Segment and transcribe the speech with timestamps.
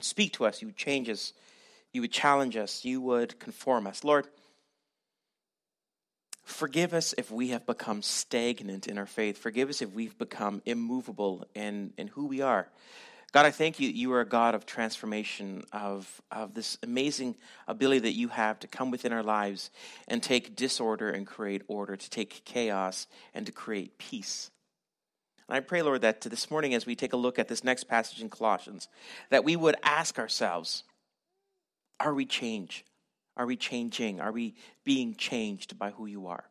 [0.00, 1.32] speak to us, you would change us,
[1.92, 4.04] you would challenge us, you would conform us.
[4.04, 4.26] Lord,
[6.44, 9.38] forgive us if we have become stagnant in our faith.
[9.38, 12.68] Forgive us if we've become immovable in, in who we are.
[13.32, 13.88] God, I thank you.
[13.88, 17.36] You are a God of transformation, of, of this amazing
[17.68, 19.70] ability that you have to come within our lives
[20.08, 24.50] and take disorder and create order, to take chaos and to create peace.
[25.48, 27.84] And I pray, Lord, that this morning, as we take a look at this next
[27.84, 28.88] passage in Colossians,
[29.30, 30.82] that we would ask ourselves
[32.00, 32.84] Are we changed?
[33.36, 34.20] Are we changing?
[34.20, 36.44] Are we being changed by who you are?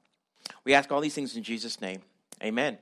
[0.63, 2.01] We ask all these things in Jesus' name.
[2.43, 2.77] Amen.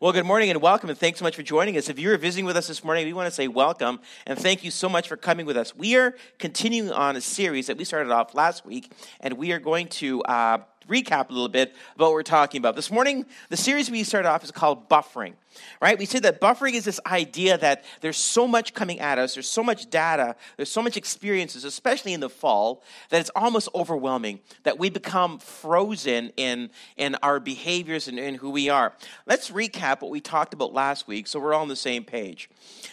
[0.00, 1.88] Well, good morning and welcome, and thanks so much for joining us.
[1.88, 4.70] If you're visiting with us this morning, we want to say welcome and thank you
[4.70, 5.76] so much for coming with us.
[5.76, 9.58] We are continuing on a series that we started off last week, and we are
[9.58, 10.58] going to uh,
[10.90, 12.76] recap a little bit about what we're talking about.
[12.76, 15.34] This morning, the series we started off is called Buffering,
[15.80, 15.98] right?
[15.98, 19.48] We said that buffering is this idea that there's so much coming at us, there's
[19.48, 24.40] so much data, there's so much experiences, especially in the fall, that it's almost overwhelming,
[24.62, 28.94] that we become frozen in, in our behaviors and in who we are.
[29.26, 32.50] Let's recap what we talked about last week so we're all on the same page.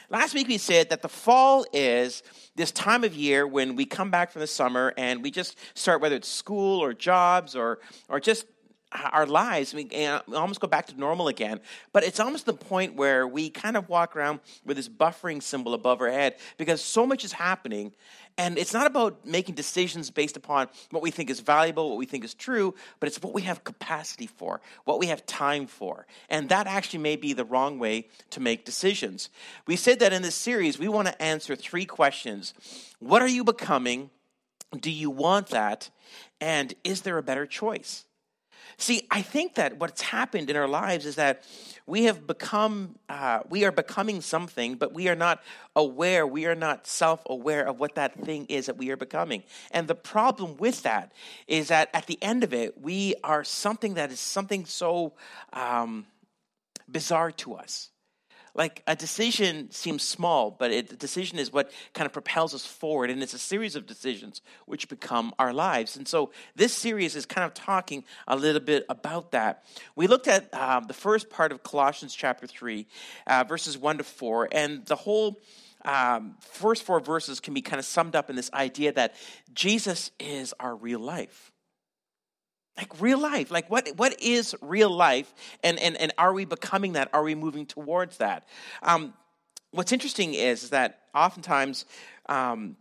[0.09, 2.23] Last week we said that the fall is
[2.55, 6.01] this time of year when we come back from the summer and we just start,
[6.01, 8.45] whether it's school or jobs or, or just
[9.11, 11.59] our lives, we, eh, we almost go back to normal again.
[11.93, 15.73] But it's almost the point where we kind of walk around with this buffering symbol
[15.73, 17.93] above our head because so much is happening.
[18.37, 22.05] And it's not about making decisions based upon what we think is valuable, what we
[22.05, 26.05] think is true, but it's what we have capacity for, what we have time for.
[26.29, 29.29] And that actually may be the wrong way to make decisions.
[29.65, 32.53] We said that in this series, we want to answer three questions
[32.99, 34.11] What are you becoming?
[34.77, 35.89] Do you want that?
[36.41, 38.06] And is there a better choice?
[38.79, 41.43] See, I think that what's happened in our lives is that
[41.87, 45.41] we have become, uh, we are becoming something, but we are not
[45.75, 49.41] aware, we are not self aware of what that thing is that we are becoming.
[49.71, 51.11] And the problem with that
[51.47, 55.13] is that at the end of it, we are something that is something so
[55.53, 56.05] um,
[56.87, 57.89] bizarre to us
[58.57, 63.09] like a decision seems small, but a decision is what kind of propels us forward,
[63.11, 65.95] and it's a series of decisions which become our lives.
[65.95, 69.63] And so this series is kind of talking a little bit about that.
[69.95, 72.87] We looked at um, the first part of Colossians chapter 3,
[73.27, 75.39] uh, verses 1 to 4, and the whole
[75.85, 79.13] um, first four verses can be kind of summed up in this idea that
[79.53, 81.53] Jesus is our real life
[82.77, 83.51] like real life.
[83.51, 85.33] Like what what is real life?
[85.63, 87.09] And and, and are we becoming that?
[87.13, 88.47] Are we moving towards that?
[88.83, 89.13] Um,
[89.71, 91.85] what's interesting is, is that oftentimes
[92.29, 92.77] um,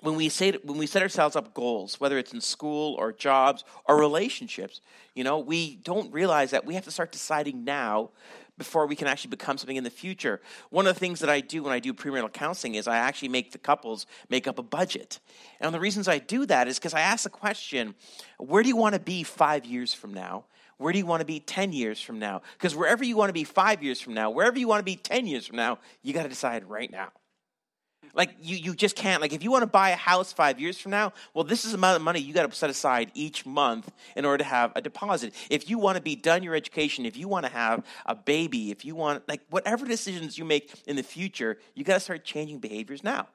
[0.00, 3.64] when we say when we set ourselves up goals whether it's in school or jobs
[3.86, 4.80] or relationships
[5.14, 8.10] you know we don't realize that we have to start deciding now
[8.58, 10.40] before we can actually become something in the future.
[10.70, 13.28] One of the things that I do when I do premarital counseling is I actually
[13.28, 15.20] make the couples make up a budget.
[15.60, 17.94] And the reasons I do that is because I ask the question,
[18.36, 20.44] where do you want to be five years from now?
[20.76, 22.42] Where do you want to be 10 years from now?
[22.56, 24.96] Because wherever you want to be five years from now, wherever you want to be
[24.96, 27.10] 10 years from now, you got to decide right now.
[28.14, 29.20] Like you, you just can't.
[29.20, 31.72] Like if you want to buy a house five years from now, well, this is
[31.72, 34.72] the amount of money you got to set aside each month in order to have
[34.76, 35.34] a deposit.
[35.50, 38.70] If you want to be done your education, if you want to have a baby,
[38.70, 42.24] if you want like whatever decisions you make in the future, you got to start
[42.24, 43.28] changing behaviors now.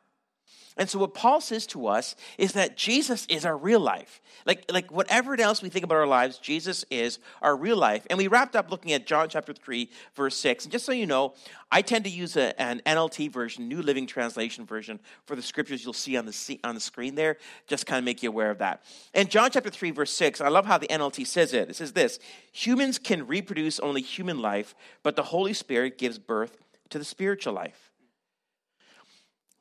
[0.75, 4.22] And so what Paul says to us is that Jesus is our real life.
[4.46, 8.08] Like, like whatever else we think about our lives, Jesus is our real life.
[8.09, 10.66] And we wrapped up looking at John chapter 3, verse 6.
[10.66, 11.36] And just so you know,
[11.72, 15.84] I tend to use a, an NLT version, New Living Translation version, for the scriptures
[15.84, 17.38] you'll see on the, on the screen there.
[17.68, 18.84] Just kind of make you aware of that.
[19.14, 21.70] And John chapter 3, verse 6, I love how the NLT says it.
[21.70, 22.20] It says this
[22.52, 26.58] Humans can reproduce only human life, but the Holy Spirit gives birth
[26.90, 27.92] to the spiritual life.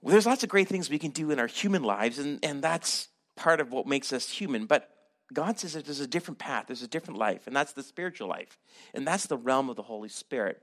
[0.03, 2.63] Well, there's lots of great things we can do in our human lives, and, and
[2.63, 4.67] that's part of what makes us human.
[4.67, 4.91] But
[5.33, 8.29] God says that there's a different path, there's a different life, and that's the spiritual
[8.29, 8.59] life.
[8.95, 10.61] And that's the realm of the Holy Spirit.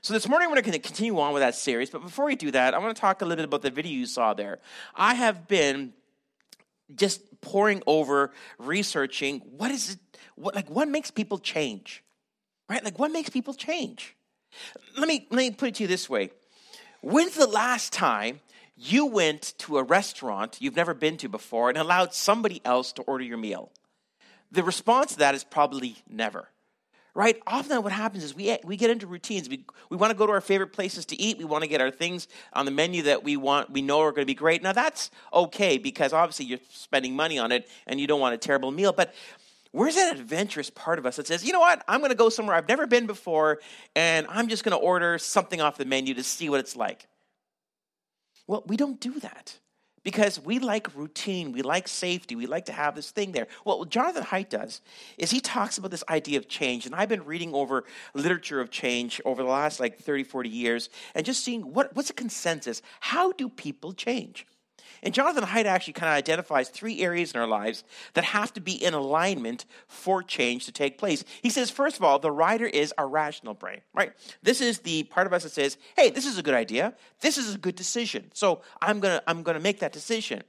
[0.00, 2.52] So this morning we're going to continue on with that series, but before we do
[2.52, 4.60] that, I want to talk a little bit about the video you saw there.
[4.94, 5.92] I have been
[6.94, 9.98] just poring over, researching what is it,
[10.36, 12.04] what like what makes people change?
[12.68, 12.82] Right?
[12.82, 14.16] Like what makes people change?
[14.96, 16.30] Let me let me put it to you this way.
[17.02, 18.40] When's the last time
[18.76, 23.02] you went to a restaurant you've never been to before and allowed somebody else to
[23.02, 23.70] order your meal?
[24.52, 26.48] The response to that is probably never.
[27.14, 27.40] Right?
[27.46, 29.48] Often what happens is we, we get into routines.
[29.48, 31.38] We, we want to go to our favorite places to eat.
[31.38, 34.10] We want to get our things on the menu that we want, we know are
[34.10, 34.62] going to be great.
[34.62, 38.38] Now that's okay because obviously you're spending money on it and you don't want a
[38.38, 38.92] terrible meal.
[38.92, 39.14] But
[39.72, 42.28] where's that adventurous part of us that says, you know what, I'm going to go
[42.28, 43.60] somewhere I've never been before
[43.94, 47.06] and I'm just going to order something off the menu to see what it's like?
[48.46, 49.58] Well, we don't do that
[50.06, 53.48] because we like routine, we like safety, we like to have this thing there.
[53.64, 54.80] Well, what Jonathan Haidt does
[55.18, 57.84] is he talks about this idea of change, and I've been reading over
[58.14, 62.10] literature of change over the last like 30, 40 years and just seeing what, what's
[62.10, 62.82] a consensus?
[63.00, 64.46] How do people change?
[65.06, 68.60] And Jonathan Haidt actually kind of identifies three areas in our lives that have to
[68.60, 71.22] be in alignment for change to take place.
[71.42, 74.10] He says, first of all, the writer is our rational brain, right?
[74.42, 76.92] This is the part of us that says, hey, this is a good idea.
[77.20, 78.32] This is a good decision.
[78.34, 80.42] So I'm going to I'm going to make that decision.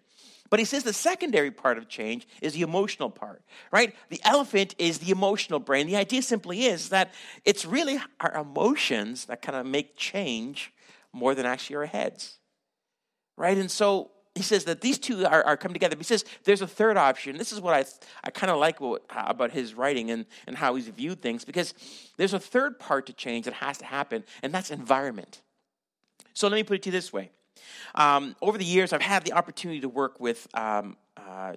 [0.49, 3.93] But he says the secondary part of change is the emotional part, right?
[4.09, 5.85] The elephant is the emotional brain.
[5.85, 7.13] The idea simply is that
[7.45, 10.73] it's really our emotions that kind of make change
[11.13, 12.39] more than actually our heads,
[13.37, 13.55] right?
[13.55, 15.95] And so he says that these two are, are coming together.
[15.97, 17.37] He says there's a third option.
[17.37, 17.85] This is what I,
[18.23, 21.43] I kind of like what, uh, about his writing and, and how he's viewed things
[21.43, 21.73] because
[22.17, 25.41] there's a third part to change that has to happen, and that's environment.
[26.33, 27.31] So let me put it to you this way.
[27.95, 30.97] Um, over the years, I've had the opportunity to work with um,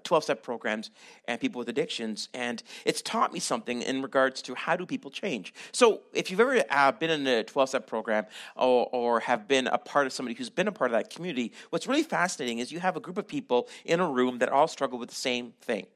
[0.05, 0.91] 12 uh, step programs
[1.27, 2.29] and people with addictions.
[2.35, 5.55] And it's taught me something in regards to how do people change.
[5.73, 8.27] So, if you've ever uh, been in a 12 step program
[8.57, 11.53] or, or, have been a part of somebody who's been a part of that community,
[11.71, 14.67] what's really fascinating is you have a group of people in a room that all
[14.67, 15.87] struggle with the same thing.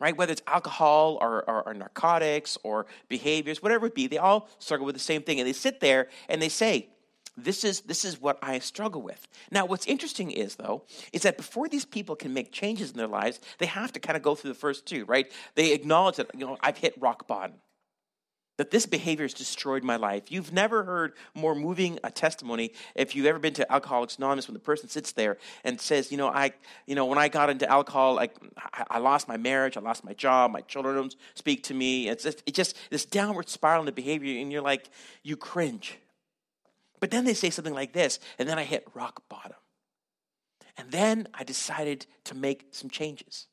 [0.00, 0.16] Right?
[0.16, 4.86] Whether it's alcohol or, or, or narcotics or behaviors, whatever it be, they all struggle
[4.86, 5.38] with the same thing.
[5.38, 6.88] And they sit there and they say,
[7.36, 9.26] this is, this is what I struggle with.
[9.50, 13.08] Now, what's interesting is, though, is that before these people can make changes in their
[13.08, 15.30] lives, they have to kind of go through the first two, right?
[15.54, 17.54] They acknowledge that, you know, I've hit rock bottom
[18.56, 20.30] that this behavior has destroyed my life.
[20.30, 24.54] You've never heard more moving a testimony if you've ever been to Alcoholics Anonymous when
[24.54, 26.52] the person sits there and says, you know, I,
[26.86, 28.36] you know, when I got into alcohol, like
[28.88, 32.08] I, lost my marriage, I lost my job, my children don't speak to me.
[32.08, 34.88] It's just, it's just this downward spiral in the behavior, and you're like,
[35.24, 35.98] you cringe.
[37.04, 39.58] But then they say something like this, and then I hit rock bottom.
[40.78, 43.46] And then I decided to make some changes.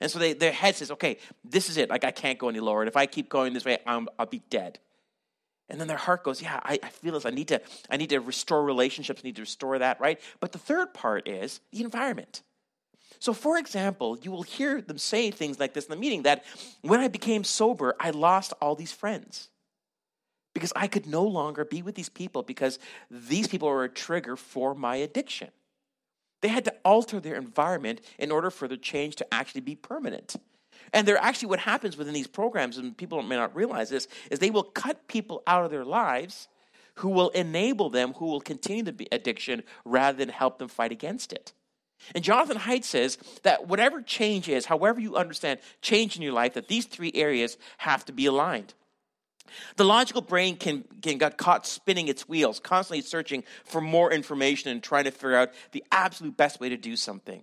[0.00, 1.88] And so they, their head says, okay, this is it.
[1.88, 2.82] Like, I can't go any lower.
[2.82, 4.80] And if I keep going this way, i will be dead.
[5.68, 7.24] And then their heart goes, yeah, I, I, feel this.
[7.24, 10.18] I need, to, I need to restore relationships, I need to restore that, right?
[10.40, 12.42] But the third part is the environment.
[13.20, 16.44] So, for example, you will hear them say things like this in the meeting that
[16.82, 19.48] when I became sober, I lost all these friends
[20.56, 22.78] because I could no longer be with these people because
[23.10, 25.50] these people were a trigger for my addiction.
[26.40, 30.34] They had to alter their environment in order for the change to actually be permanent.
[30.94, 34.38] And they're actually what happens within these programs, and people may not realize this, is
[34.38, 36.48] they will cut people out of their lives
[36.94, 41.34] who will enable them, who will continue the addiction rather than help them fight against
[41.34, 41.52] it.
[42.14, 46.54] And Jonathan Haidt says that whatever change is, however you understand change in your life,
[46.54, 48.72] that these three areas have to be aligned.
[49.76, 54.70] The logical brain can, can get caught spinning its wheels, constantly searching for more information
[54.70, 57.42] and trying to figure out the absolute best way to do something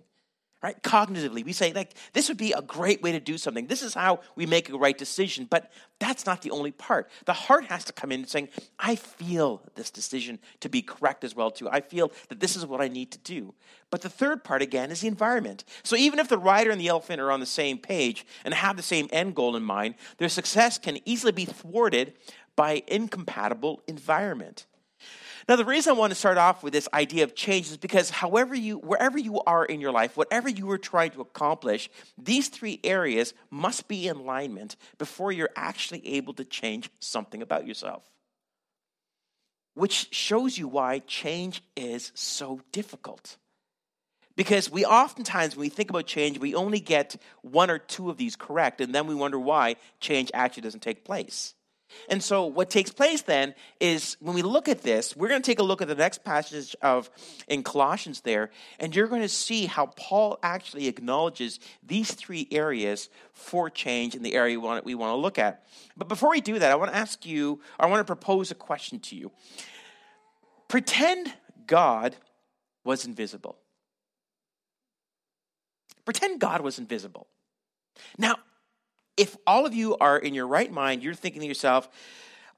[0.64, 0.82] right?
[0.82, 3.66] Cognitively, we say, like, this would be a great way to do something.
[3.66, 5.46] This is how we make a right decision.
[5.48, 7.10] But that's not the only part.
[7.26, 11.22] The heart has to come in and saying, I feel this decision to be correct
[11.22, 11.68] as well, too.
[11.68, 13.52] I feel that this is what I need to do.
[13.90, 15.64] But the third part, again, is the environment.
[15.82, 18.78] So even if the rider and the elephant are on the same page and have
[18.78, 22.14] the same end goal in mind, their success can easily be thwarted
[22.56, 24.64] by incompatible environment.
[25.46, 28.08] Now, the reason I want to start off with this idea of change is because
[28.08, 32.48] however you, wherever you are in your life, whatever you are trying to accomplish, these
[32.48, 38.02] three areas must be in alignment before you're actually able to change something about yourself.
[39.74, 43.36] Which shows you why change is so difficult.
[44.36, 48.16] Because we oftentimes, when we think about change, we only get one or two of
[48.16, 51.54] these correct, and then we wonder why change actually doesn't take place.
[52.08, 55.46] And so, what takes place then is when we look at this, we're going to
[55.46, 57.10] take a look at the next passage of
[57.48, 63.08] in Colossians there, and you're going to see how Paul actually acknowledges these three areas
[63.32, 65.64] for change in the area we want, we want to look at.
[65.96, 68.54] But before we do that, I want to ask you, I want to propose a
[68.54, 69.30] question to you.
[70.68, 71.32] Pretend
[71.66, 72.16] God
[72.84, 73.58] was invisible.
[76.04, 77.26] Pretend God was invisible.
[78.18, 78.36] Now,
[79.16, 81.88] if all of you are in your right mind, you're thinking to yourself,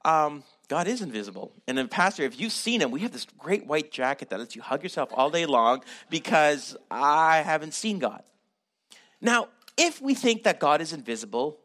[0.05, 1.53] um, God is invisible.
[1.67, 4.55] And then, Pastor, if you've seen him, we have this great white jacket that lets
[4.55, 8.23] you hug yourself all day long because I haven't seen God.
[9.21, 11.59] Now, if we think that God is invisible,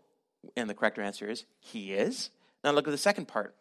[0.56, 2.30] and the correct answer is He is,
[2.62, 3.54] now look at the second part.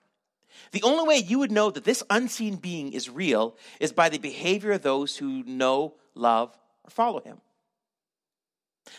[0.72, 4.18] The only way you would know that this unseen being is real is by the
[4.20, 7.40] behavior of those who know, love, or follow Him.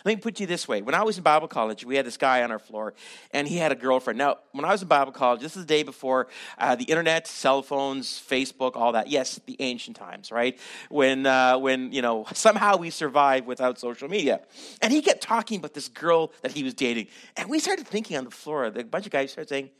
[0.04, 0.80] Let me put you this way.
[0.80, 2.94] When I was in Bible college, we had this guy on our floor,
[3.32, 4.16] and he had a girlfriend.
[4.16, 7.26] Now, when I was in Bible college, this is the day before uh, the internet,
[7.26, 9.08] cell phones, Facebook, all that.
[9.08, 10.58] Yes, the ancient times, right?
[10.88, 14.40] When, uh, when you know, somehow we survived without social media.
[14.80, 17.08] And he kept talking about this girl that he was dating.
[17.36, 19.70] And we started thinking on the floor, a bunch of guys started saying,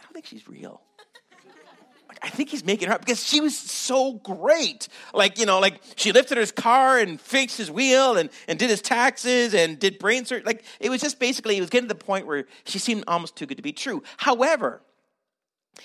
[0.00, 0.80] I don't think she's real.
[2.22, 4.86] I think he's making her up because she was so great.
[5.12, 8.70] Like, you know, like she lifted his car and fixed his wheel and, and did
[8.70, 10.44] his taxes and did brain surgery.
[10.44, 13.34] Like, it was just basically, it was getting to the point where she seemed almost
[13.34, 14.04] too good to be true.
[14.18, 14.82] However,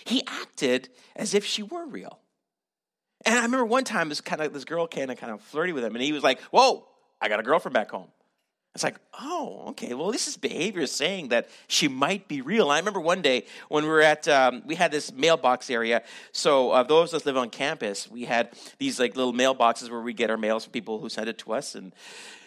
[0.06, 2.20] he acted as if she were real.
[3.26, 5.74] And I remember one time this kind of this girl came and kind of flirty
[5.74, 6.88] with him, and he was like, Whoa,
[7.20, 8.10] I got a girlfriend back home.
[8.78, 9.96] It's like, oh, okay.
[9.96, 12.70] Well, this is behavior saying that she might be real.
[12.70, 16.04] I remember one day when we were at, um, we had this mailbox area.
[16.32, 20.02] So uh, those of us live on campus, we had these like little mailboxes where
[20.02, 21.92] we get our mails from people who send it to us, and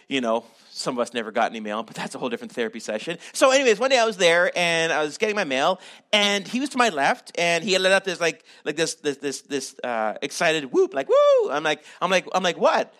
[0.06, 2.78] you know, some of us never got any mail, but that's a whole different therapy
[2.78, 3.18] session.
[3.32, 5.80] So, anyways, one day I was there and I was getting my mail,
[6.12, 9.16] and he was to my left, and he let out this like like this this
[9.16, 11.50] this this uh, excited whoop, like woo.
[11.50, 12.94] I'm like I'm like I'm like what?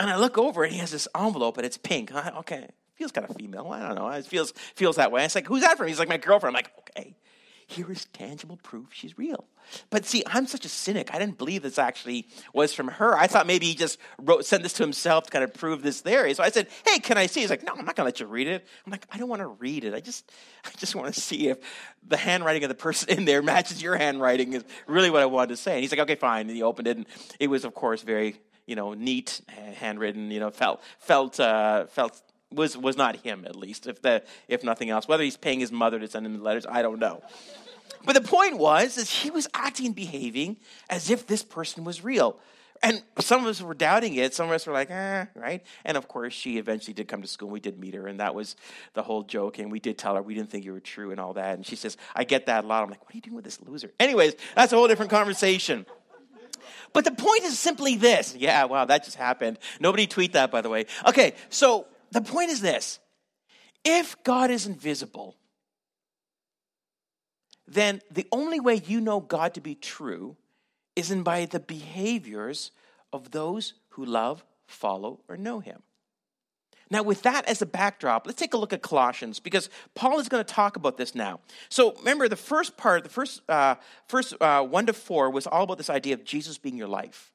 [0.00, 2.14] And I look over and he has this envelope and it's pink.
[2.14, 3.68] I, okay, feels kind of female.
[3.70, 4.08] I don't know.
[4.08, 5.24] It feels feels that way.
[5.26, 5.88] It's like, who's that from?
[5.88, 6.56] He's like, my girlfriend.
[6.56, 7.14] I'm like, okay,
[7.66, 9.44] here is tangible proof she's real.
[9.90, 11.14] But see, I'm such a cynic.
[11.14, 13.14] I didn't believe this actually was from her.
[13.14, 16.00] I thought maybe he just wrote, sent this to himself to kind of prove this
[16.00, 16.32] theory.
[16.32, 18.20] So I said, "Hey, can I see?" He's like, "No, I'm not going to let
[18.20, 19.92] you read it." I'm like, "I don't want to read it.
[19.92, 20.32] I just,
[20.64, 21.58] I just want to see if
[22.08, 25.50] the handwriting of the person in there matches your handwriting." Is really what I wanted
[25.50, 25.74] to say.
[25.74, 27.06] And he's like, "Okay, fine." And he opened it, and
[27.38, 28.40] it was, of course, very
[28.70, 29.40] you know, neat,
[29.74, 32.22] handwritten, you know, felt felt uh, felt
[32.52, 35.08] was was not him at least, if the if nothing else.
[35.08, 37.20] Whether he's paying his mother to send him the letters, I don't know.
[38.04, 40.56] But the point was is he was acting and behaving
[40.88, 42.38] as if this person was real.
[42.82, 44.32] And some of us were doubting it.
[44.32, 45.62] Some of us were like, eh, right?
[45.84, 47.50] And of course, she eventually did come to school.
[47.50, 48.56] We did meet her, and that was
[48.94, 49.58] the whole joke.
[49.58, 51.56] And we did tell her we didn't think you were true and all that.
[51.56, 52.82] And she says, I get that a lot.
[52.82, 53.92] I'm like, what are you doing with this loser?
[54.00, 55.84] Anyways, that's a whole different conversation.
[56.92, 58.34] But the point is simply this.
[58.36, 59.58] Yeah, wow, that just happened.
[59.78, 60.86] Nobody tweet that, by the way.
[61.06, 62.98] Okay, so the point is this
[63.84, 65.36] if God is invisible,
[67.66, 70.36] then the only way you know God to be true
[70.96, 72.72] is in by the behaviors
[73.12, 75.82] of those who love, follow, or know Him.
[76.90, 80.28] Now, with that as a backdrop, let's take a look at Colossians because Paul is
[80.28, 81.38] going to talk about this now.
[81.68, 83.76] So, remember, the first part, the first, uh,
[84.08, 87.32] first uh, one to four, was all about this idea of Jesus being your life.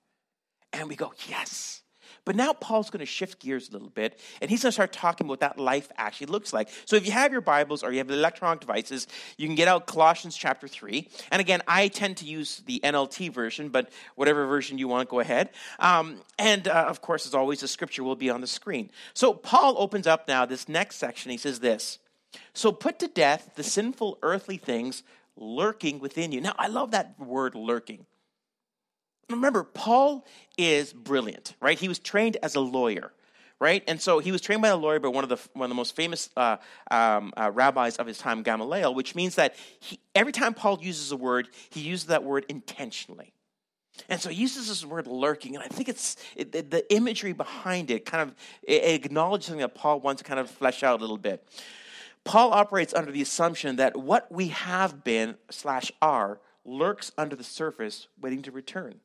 [0.73, 1.83] And we go, yes.
[2.25, 4.91] But now Paul's going to shift gears a little bit, and he's going to start
[4.91, 6.69] talking about what that life actually looks like.
[6.85, 9.85] So if you have your Bibles or you have electronic devices, you can get out
[9.85, 11.07] Colossians chapter 3.
[11.31, 15.19] And again, I tend to use the NLT version, but whatever version you want, go
[15.19, 15.51] ahead.
[15.79, 18.89] Um, and uh, of course, as always, the scripture will be on the screen.
[19.13, 21.31] So Paul opens up now this next section.
[21.31, 21.99] He says this
[22.53, 25.03] So put to death the sinful earthly things
[25.37, 26.41] lurking within you.
[26.41, 28.05] Now, I love that word lurking.
[29.29, 30.25] Remember, Paul
[30.57, 31.79] is brilliant, right?
[31.79, 33.11] He was trained as a lawyer,
[33.59, 33.83] right?
[33.87, 35.75] And so he was trained by a lawyer, but one of the one of the
[35.75, 36.57] most famous uh,
[36.91, 41.11] um, uh, rabbis of his time, Gamaliel, which means that he, every time Paul uses
[41.11, 43.33] a word, he uses that word intentionally.
[44.09, 47.89] And so he uses this word lurking, and I think it's it, the imagery behind
[47.89, 48.35] it kind of
[48.67, 51.47] acknowledges something that Paul wants to kind of flesh out a little bit.
[52.25, 57.43] Paul operates under the assumption that what we have been slash are lurks under the
[57.43, 58.99] surface, waiting to return.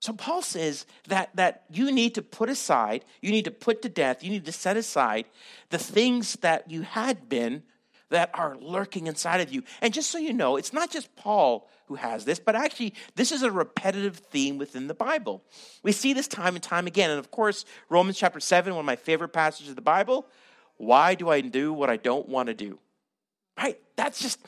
[0.00, 3.88] So Paul says that, that you need to put aside, you need to put to
[3.88, 5.24] death, you need to set aside
[5.70, 7.62] the things that you had been
[8.10, 9.62] that are lurking inside of you.
[9.80, 13.32] And just so you know, it's not just Paul who has this, but actually, this
[13.32, 15.42] is a repetitive theme within the Bible.
[15.82, 17.10] We see this time and time again.
[17.10, 20.26] And of course, Romans chapter 7, one of my favorite passages of the Bible.
[20.76, 22.78] Why do I do what I don't want to do?
[23.56, 23.80] Right?
[23.96, 24.38] That's just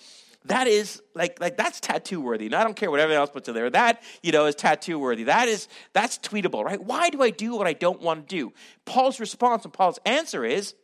[0.45, 2.47] that is like like that's tattoo worthy.
[2.47, 3.71] And I don't care what everyone else puts in there.
[3.71, 5.25] That you know is tattoo worthy.
[5.25, 6.83] That is that's tweetable, right?
[6.83, 8.53] Why do I do what I don't want to do?
[8.85, 10.75] Paul's response and Paul's answer is,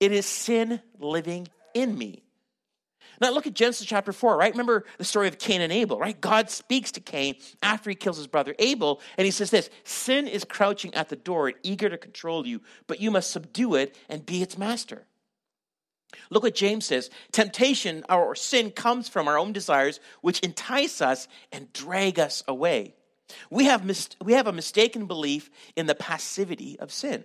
[0.00, 2.24] it is sin living in me.
[3.20, 4.52] Now look at Genesis chapter 4, right?
[4.52, 6.20] Remember the story of Cain and Abel, right?
[6.20, 10.26] God speaks to Cain after he kills his brother Abel, and he says this Sin
[10.26, 13.96] is crouching at the door and eager to control you, but you must subdue it
[14.08, 15.06] and be its master.
[16.30, 21.28] Look what James says temptation or sin comes from our own desires, which entice us
[21.52, 22.94] and drag us away.
[23.50, 27.24] We have, mis- we have a mistaken belief in the passivity of sin.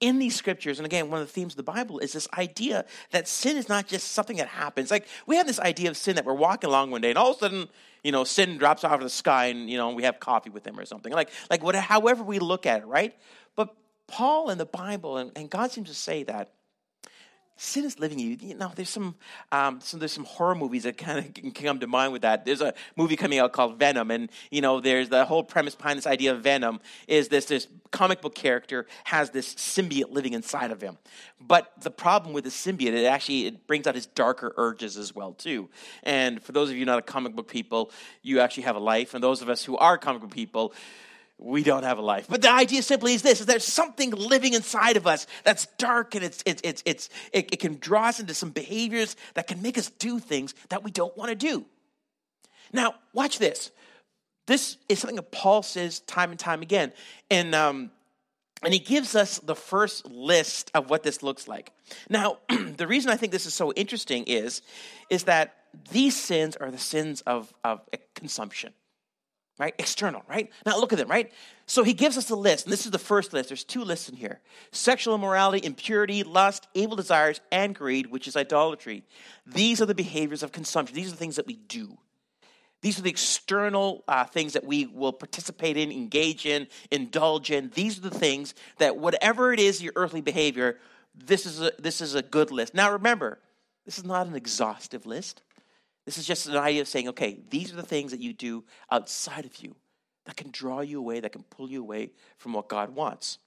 [0.00, 2.86] In these scriptures, and again, one of the themes of the Bible is this idea
[3.10, 4.90] that sin is not just something that happens.
[4.90, 7.32] Like we have this idea of sin that we're walking along one day, and all
[7.32, 7.68] of a sudden,
[8.02, 10.66] you know, sin drops out of the sky, and you know, we have coffee with
[10.66, 11.12] him or something.
[11.12, 13.14] Like, like what, however we look at it, right?
[13.56, 13.74] But
[14.06, 16.50] Paul and the Bible and, and God seems to say that
[17.60, 18.38] sin is living you.
[18.40, 19.14] You know, there's some,
[19.52, 22.44] um, some there's some horror movies that kind of can come to mind with that.
[22.44, 25.98] There's a movie coming out called Venom, and you know, there's the whole premise behind
[25.98, 30.70] this idea of Venom is this this comic book character has this symbiote living inside
[30.70, 30.96] of him.
[31.40, 35.14] But the problem with the symbiote, it actually it brings out his darker urges as
[35.14, 35.68] well too.
[36.02, 37.90] And for those of you not a comic book people,
[38.22, 40.72] you actually have a life, and those of us who are comic book people
[41.40, 42.26] we don't have a life.
[42.28, 46.14] But the idea simply is this: is there's something living inside of us that's dark,
[46.14, 49.62] and it's it's it's, it's it, it can draw us into some behaviors that can
[49.62, 51.64] make us do things that we don't want to do.
[52.72, 53.70] Now, watch this.
[54.46, 56.92] This is something that Paul says time and time again,
[57.30, 57.90] and um,
[58.62, 61.72] and he gives us the first list of what this looks like.
[62.10, 62.38] Now,
[62.76, 64.60] the reason I think this is so interesting is
[65.08, 65.56] is that
[65.90, 67.80] these sins are the sins of of
[68.14, 68.74] consumption
[69.60, 69.74] right?
[69.78, 70.50] External, right?
[70.64, 71.30] Now look at them, right?
[71.66, 73.50] So he gives us a list, and this is the first list.
[73.50, 74.40] There's two lists in here
[74.72, 79.04] sexual immorality, impurity, lust, evil desires, and greed, which is idolatry.
[79.46, 80.96] These are the behaviors of consumption.
[80.96, 81.98] These are the things that we do.
[82.82, 87.70] These are the external uh, things that we will participate in, engage in, indulge in.
[87.74, 90.78] These are the things that, whatever it is, your earthly behavior,
[91.14, 92.74] this is a, this is a good list.
[92.74, 93.38] Now remember,
[93.84, 95.42] this is not an exhaustive list.
[96.10, 98.64] This is just an idea of saying, okay, these are the things that you do
[98.90, 99.76] outside of you
[100.24, 103.38] that can draw you away, that can pull you away from what God wants.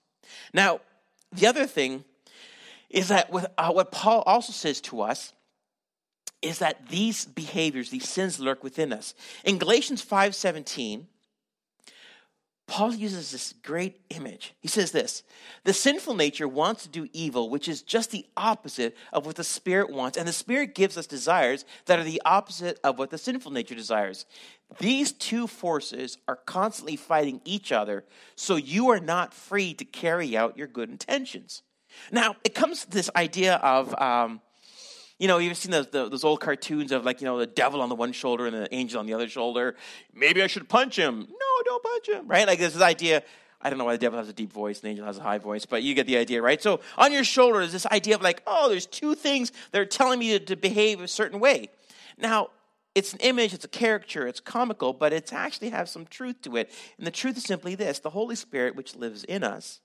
[0.54, 0.80] Now,
[1.34, 2.06] the other thing
[2.90, 5.34] is that with, uh, what Paul also says to us
[6.42, 9.14] is that these behaviors, these sins lurk within us.
[9.44, 11.08] In Galatians 5:17,
[12.74, 14.56] Paul uses this great image.
[14.60, 15.22] He says this
[15.64, 19.44] The sinful nature wants to do evil, which is just the opposite of what the
[19.44, 20.18] Spirit wants.
[20.18, 23.76] And the Spirit gives us desires that are the opposite of what the sinful nature
[23.76, 24.26] desires.
[24.80, 30.36] These two forces are constantly fighting each other, so you are not free to carry
[30.36, 31.62] out your good intentions.
[32.12, 33.94] Now, it comes to this idea of.
[34.02, 34.42] Um,
[35.24, 37.88] you know, you've seen those, those old cartoons of like, you know, the devil on
[37.88, 39.74] the one shoulder and the angel on the other shoulder.
[40.14, 41.20] Maybe I should punch him.
[41.20, 42.28] No, don't punch him.
[42.28, 42.46] Right?
[42.46, 43.24] Like this idea.
[43.62, 45.22] I don't know why the devil has a deep voice and the angel has a
[45.22, 46.62] high voice, but you get the idea, right?
[46.62, 49.86] So on your shoulder is this idea of like, oh, there's two things that are
[49.86, 51.70] telling me to, to behave a certain way.
[52.18, 52.50] Now,
[52.94, 56.58] it's an image, it's a caricature, it's comical, but it actually has some truth to
[56.58, 56.70] it.
[56.98, 59.80] And the truth is simply this the Holy Spirit, which lives in us,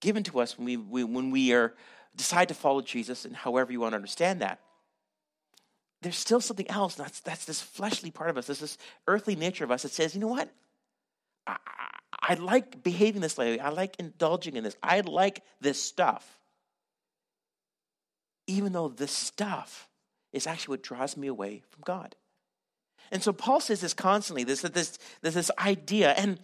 [0.00, 1.74] given to us when we, we when we are
[2.16, 4.60] decide to follow Jesus, and however you want to understand that,
[6.02, 6.94] there's still something else.
[6.94, 10.20] That's, that's this fleshly part of us, this earthly nature of us that says, you
[10.20, 10.50] know what?
[11.46, 13.58] I, I, I like behaving this way.
[13.58, 14.76] I like indulging in this.
[14.82, 16.38] I like this stuff.
[18.46, 19.88] Even though this stuff
[20.32, 22.14] is actually what draws me away from God.
[23.10, 26.10] And so Paul says this constantly, this, this, this, this idea.
[26.12, 26.38] And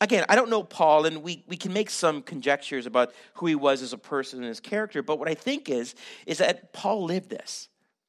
[0.00, 3.54] again, I don't know Paul, and we, we can make some conjectures about who he
[3.54, 5.94] was as a person and his character, but what I think is,
[6.26, 7.68] is that Paul lived this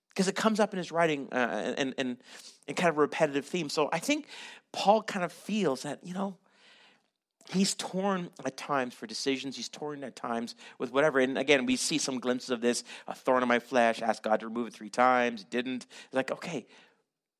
[0.10, 2.18] because it comes up in his writing uh, and, and,
[2.68, 3.70] and kind of a repetitive theme.
[3.70, 4.28] So I think
[4.72, 6.38] Paul kind of feels that, you know,
[7.50, 9.56] he's torn at times for decisions.
[9.56, 11.20] He's torn at times with whatever.
[11.20, 14.42] And again, we see some glimpses of this a thorn in my flesh, asked God
[14.42, 15.86] to remove it three times, didn't.
[16.06, 16.68] It's like, okay,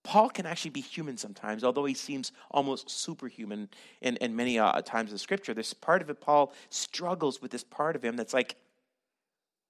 [0.04, 3.70] Paul can actually be human sometimes, although he seems almost superhuman
[4.02, 5.54] in, in many uh, times in Scripture.
[5.54, 8.56] This part of it, Paul struggles with this part of him that's like,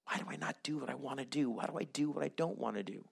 [0.06, 1.50] why do I not do what I want to do?
[1.50, 3.06] Why do I do what I don't want to do?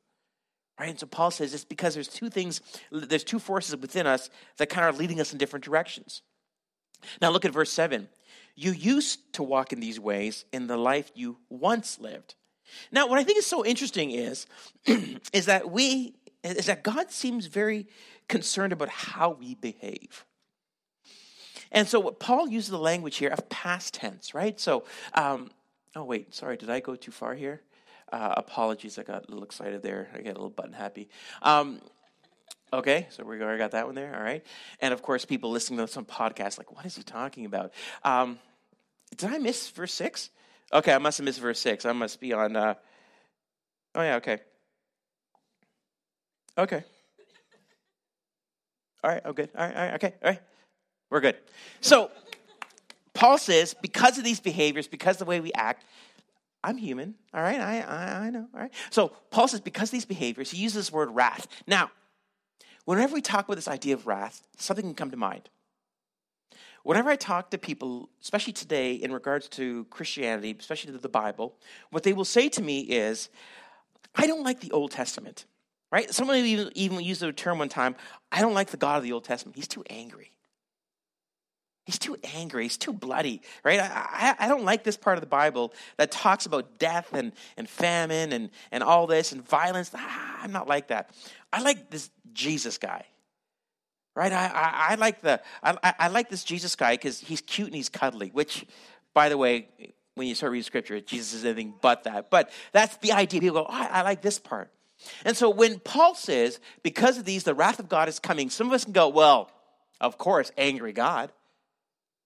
[0.80, 0.90] Right?
[0.90, 4.70] And so Paul says it's because there's two things, there's two forces within us that
[4.70, 6.22] kind of are leading us in different directions.
[7.22, 8.10] Now look at verse 7.
[8.56, 12.36] You used to walk in these ways in the life you once lived.
[12.92, 14.46] Now, what I think is so interesting is,
[15.34, 16.16] is that we
[16.56, 17.88] is that God seems very
[18.28, 20.26] concerned about how we behave.
[21.72, 24.60] And so, what Paul uses the language here of past tense, right?
[24.60, 25.50] So, um,
[25.96, 27.62] oh, wait, sorry, did I go too far here?
[28.12, 30.08] Uh, apologies, I got a little excited there.
[30.14, 31.10] I got a little button happy.
[31.42, 31.82] Um,
[32.72, 34.46] okay, so we got that one there, all right.
[34.82, 37.74] And of course, people listening to some podcast, like, what is he talking about?
[38.04, 38.40] Um,
[39.18, 40.30] did I miss verse 6?
[40.72, 41.86] Okay, I must have missed verse 6.
[41.86, 42.56] I must be on.
[42.56, 42.76] Uh,
[43.96, 44.40] oh, yeah, okay.
[46.58, 46.84] Okay.
[49.04, 49.50] All right, oh, good.
[49.56, 50.42] All right, all right, okay, all right.
[51.10, 51.38] We're good.
[51.82, 52.12] So,
[53.14, 55.86] Paul says, because of these behaviors, because of the way we act,
[56.64, 57.60] I'm human, all right?
[57.60, 58.74] I, I, I know, all right?
[58.90, 61.48] So, Paul says, because of these behaviors, he uses this word wrath.
[61.68, 61.92] Now,
[62.86, 65.50] whenever we talk about this idea of wrath, something can come to mind.
[66.84, 71.56] Whenever I talk to people, especially today in regards to Christianity, especially to the Bible,
[71.92, 73.30] what they will say to me is,
[74.16, 75.46] I don't like the Old Testament.
[75.92, 76.14] Right?
[76.14, 77.96] Someone even, even used the term one time
[78.32, 79.56] I don't like the God of the Old Testament.
[79.56, 80.32] He's too angry.
[81.88, 82.64] He's too angry.
[82.64, 83.80] He's too bloody, right?
[83.80, 87.32] I, I, I, don't like this part of the Bible that talks about death and,
[87.56, 89.92] and famine and, and all this and violence.
[89.96, 91.12] Ah, I'm not like that.
[91.54, 93.06] I like this Jesus guy,
[94.18, 94.34] right?
[94.34, 97.76] I, I, I like the I, I like this Jesus guy because he's cute and
[97.76, 98.32] he's cuddly.
[98.34, 98.66] Which,
[99.14, 99.70] by the way,
[100.16, 102.30] when you start reading Scripture, Jesus is anything but that.
[102.30, 103.40] But that's the idea.
[103.40, 104.72] People go, oh, I like this part.
[105.26, 108.68] And so when Paul says, because of these, the wrath of God is coming, some
[108.68, 109.52] of us can go, well,
[110.02, 111.32] of course, angry God.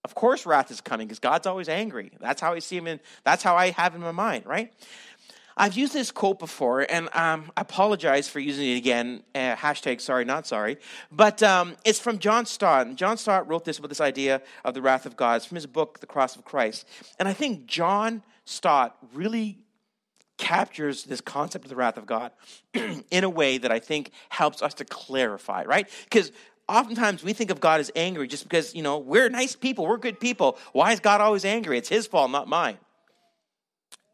[0.04, 2.12] Of course, wrath is coming because God's always angry.
[2.20, 4.74] That's how I see him in, that's how I have in my mind, right?
[5.56, 9.22] I've used this quote before, and um, I apologize for using it again.
[9.36, 10.78] Uh, hashtag sorry, not sorry.
[11.12, 12.96] But um, it's from John Stott.
[12.96, 15.36] John Stott wrote this about this idea of the wrath of God.
[15.36, 16.88] It's from his book, The Cross of Christ.
[17.20, 19.60] And I think John Stott really
[20.42, 22.32] captures this concept of the wrath of God
[22.74, 25.88] in a way that I think helps us to clarify, right?
[26.06, 26.32] Because
[26.68, 29.98] oftentimes we think of God as angry just because, you know, we're nice people, we're
[29.98, 30.58] good people.
[30.74, 31.78] Why is God always angry?
[31.78, 32.80] It's his fault, not mine.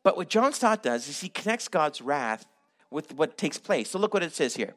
[0.03, 2.45] But what John Stott does is he connects God's wrath
[2.91, 3.89] with what takes place.
[3.89, 4.75] So look what it says here.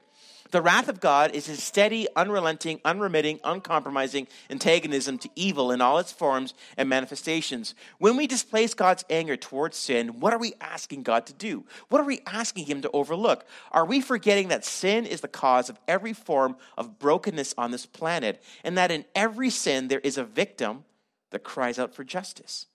[0.50, 5.98] The wrath of God is his steady, unrelenting, unremitting, uncompromising antagonism to evil in all
[5.98, 7.74] its forms and manifestations.
[7.98, 11.64] When we displace God's anger towards sin, what are we asking God to do?
[11.88, 13.46] What are we asking him to overlook?
[13.70, 17.86] Are we forgetting that sin is the cause of every form of brokenness on this
[17.86, 20.84] planet and that in every sin there is a victim
[21.30, 22.66] that cries out for justice?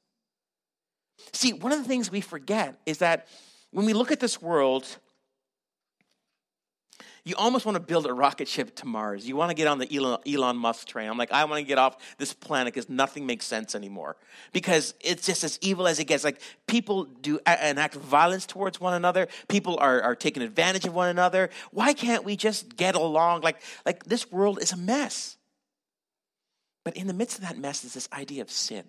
[1.33, 3.27] See, one of the things we forget is that
[3.71, 4.97] when we look at this world,
[7.25, 9.27] you almost want to build a rocket ship to Mars.
[9.27, 11.09] You want to get on the Elon, Elon Musk train.
[11.09, 14.15] I'm like, I want to get off this planet because nothing makes sense anymore.
[14.53, 16.23] Because it's just as evil as it gets.
[16.23, 19.27] Like people do an act of violence towards one another.
[19.47, 21.49] People are, are taking advantage of one another.
[21.71, 23.41] Why can't we just get along?
[23.41, 25.37] Like, like this world is a mess.
[26.83, 28.83] But in the midst of that mess is this idea of sin.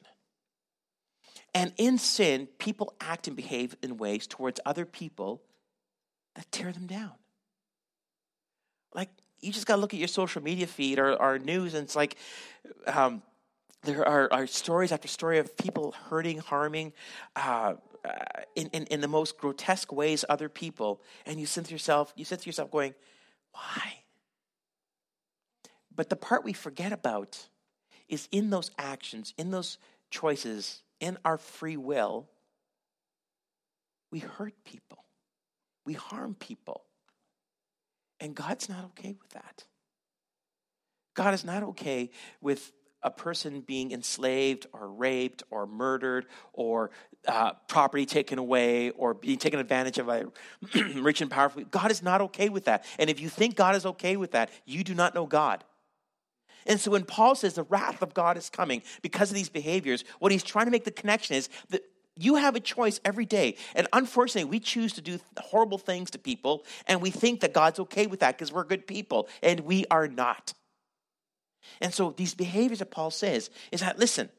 [1.55, 5.40] And in sin, people act and behave in ways towards other people
[6.35, 7.12] that tear them down
[8.97, 11.85] like you just got to look at your social media feed or, or news, and
[11.85, 12.17] it's like
[12.87, 13.23] um,
[13.83, 16.93] there are, are, stories after story of people hurting, harming,
[17.37, 18.11] uh, uh,
[18.57, 22.25] in, in, in the most grotesque ways other people, and you sit to yourself, you
[22.25, 22.95] sit to yourself going,
[23.53, 23.99] why?
[25.95, 27.47] But the part we forget about
[28.09, 29.79] is in those actions, in those
[30.11, 32.29] choices, in our free will,
[34.11, 35.05] we hurt people,
[35.85, 36.86] we harm people.
[38.20, 39.64] And God's not okay with that.
[41.14, 46.90] God is not okay with a person being enslaved or raped or murdered or
[47.29, 50.24] uh, property taken away or being taken advantage of by
[50.96, 51.62] rich and powerful.
[51.70, 52.85] God is not okay with that.
[52.98, 55.62] And if you think God is okay with that, you do not know God.
[56.66, 60.05] And so when Paul says the wrath of God is coming because of these behaviors,
[60.18, 61.83] what he's trying to make the connection is that
[62.16, 63.57] you have a choice every day.
[63.74, 67.79] And unfortunately, we choose to do horrible things to people, and we think that God's
[67.81, 70.55] okay with that because we're good people, and we are not.
[71.81, 74.31] And so, these behaviors that Paul says is that, listen,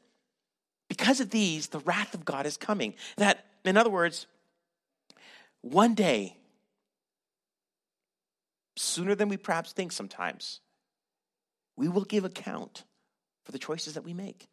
[0.88, 2.94] because of these, the wrath of God is coming.
[3.16, 4.26] That, in other words,
[5.60, 6.36] one day,
[8.76, 10.60] sooner than we perhaps think sometimes,
[11.76, 12.84] we will give account
[13.44, 14.48] for the choices that we make.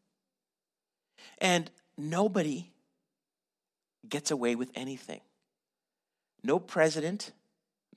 [1.39, 2.71] And nobody
[4.09, 5.21] gets away with anything.
[6.43, 7.31] No president,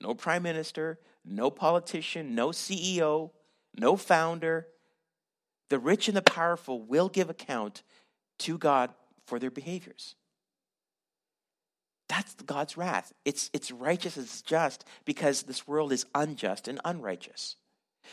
[0.01, 3.31] no prime minister, no politician, no CEO,
[3.77, 4.67] no founder.
[5.69, 7.83] The rich and the powerful will give account
[8.39, 8.91] to God
[9.27, 10.15] for their behaviors.
[12.07, 13.13] That's God's wrath.
[13.23, 17.55] It's, it's righteous, it's just, because this world is unjust and unrighteous.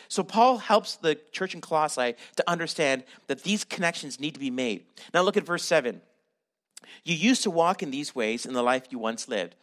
[0.09, 4.51] So Paul helps the church in Colossae to understand that these connections need to be
[4.51, 4.85] made.
[5.15, 6.03] Now look at verse 7.
[7.05, 9.55] You used to walk in these ways in the life you once lived.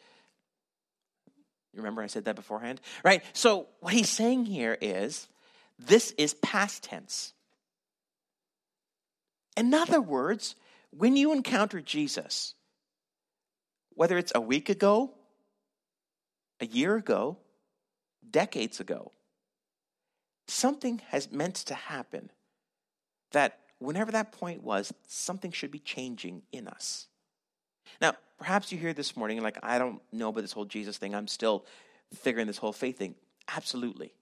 [1.74, 2.82] You remember I said that beforehand?
[3.04, 3.24] Right?
[3.34, 5.28] So, what he's saying here is
[5.80, 7.34] this is past tense.
[9.58, 10.56] In other words,
[10.92, 12.54] when you encounter Jesus,
[13.96, 15.12] whether it's a week ago,
[16.60, 17.38] a year ago,
[18.30, 19.12] decades ago,
[20.48, 22.30] something has meant to happen
[23.32, 27.08] that whenever that point was, something should be changing in us.
[28.02, 31.16] Now, perhaps you hear this morning, like, I don't know about this whole Jesus thing.
[31.16, 31.66] I'm still
[32.14, 33.16] figuring this whole faith thing.
[33.56, 34.14] Absolutely.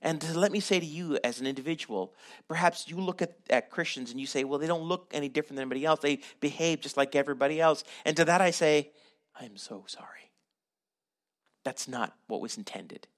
[0.00, 2.14] And let me say to you as an individual,
[2.46, 5.56] perhaps you look at, at Christians and you say, well, they don't look any different
[5.56, 6.00] than anybody else.
[6.00, 7.82] They behave just like everybody else.
[8.04, 8.90] And to that I say,
[9.40, 10.30] I'm so sorry.
[11.64, 13.08] That's not what was intended.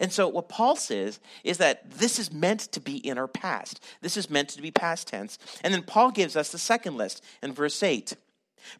[0.00, 3.82] And so, what Paul says is that this is meant to be in our past.
[4.00, 5.38] This is meant to be past tense.
[5.62, 8.14] And then Paul gives us the second list in verse 8.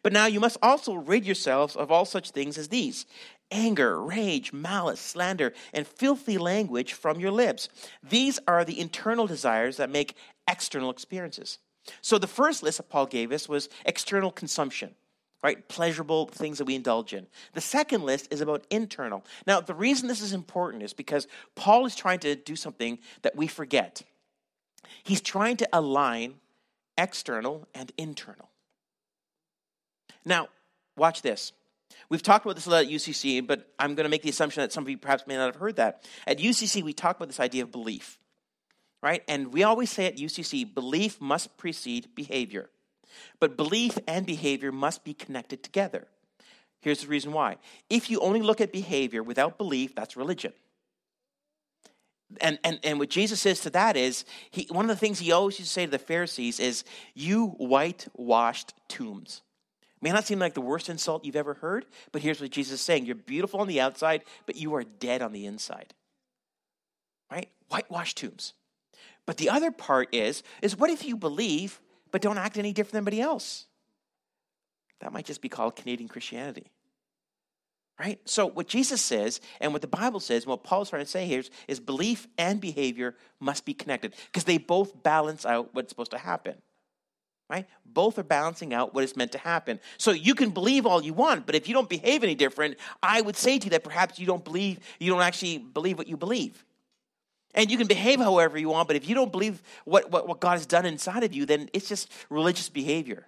[0.03, 3.05] But now you must also rid yourselves of all such things as these
[3.49, 7.69] anger, rage, malice, slander, and filthy language from your lips.
[8.03, 10.15] These are the internal desires that make
[10.49, 11.59] external experiences.
[12.01, 14.95] So, the first list that Paul gave us was external consumption
[15.43, 15.67] right?
[15.67, 17.27] Pleasurable things that we indulge in.
[17.53, 19.23] The second list is about internal.
[19.45, 23.35] Now, the reason this is important is because Paul is trying to do something that
[23.35, 24.01] we forget.
[25.03, 26.35] He's trying to align
[26.97, 28.49] external and internal.
[30.27, 30.49] Now,
[30.97, 31.53] watch this.
[32.09, 34.61] We've talked about this a lot at UCC, but I'm going to make the assumption
[34.61, 36.05] that some of you perhaps may not have heard that.
[36.25, 38.19] At UCC, we talk about this idea of belief,
[39.01, 39.23] right?
[39.27, 42.69] And we always say at UCC, belief must precede behavior.
[43.39, 46.07] But belief and behavior must be connected together.
[46.81, 47.57] Here's the reason why.
[47.89, 50.53] If you only look at behavior without belief, that's religion.
[52.41, 55.31] And, and, and what Jesus says to that is, he, one of the things he
[55.31, 59.41] always used to say to the Pharisees is, You whitewashed tombs.
[60.07, 62.81] May not seem like the worst insult you've ever heard, but here's what Jesus is
[62.81, 65.93] saying You're beautiful on the outside, but you are dead on the inside.
[67.29, 67.49] Right?
[67.67, 68.53] Whitewashed tombs.
[69.25, 72.93] But the other part is, is what if you believe, but don't act any different
[72.93, 73.65] than anybody else.
[75.01, 76.71] That might just be called Canadian Christianity.
[77.99, 78.21] Right?
[78.23, 81.25] So, what Jesus says and what the Bible says, and what Paul's trying to say
[81.25, 85.89] here is, is belief and behavior must be connected because they both balance out what's
[85.89, 86.55] supposed to happen.
[87.49, 87.65] Right?
[87.85, 89.79] Both are balancing out what is meant to happen.
[89.97, 93.21] So, you can believe all you want, but if you don't behave any different, I
[93.21, 96.17] would say to you that perhaps you don't believe, you don't actually believe what you
[96.17, 96.65] believe.
[97.53, 100.39] And you can behave however you want, but if you don't believe what, what, what
[100.39, 103.25] God has done inside of you, then it's just religious behavior.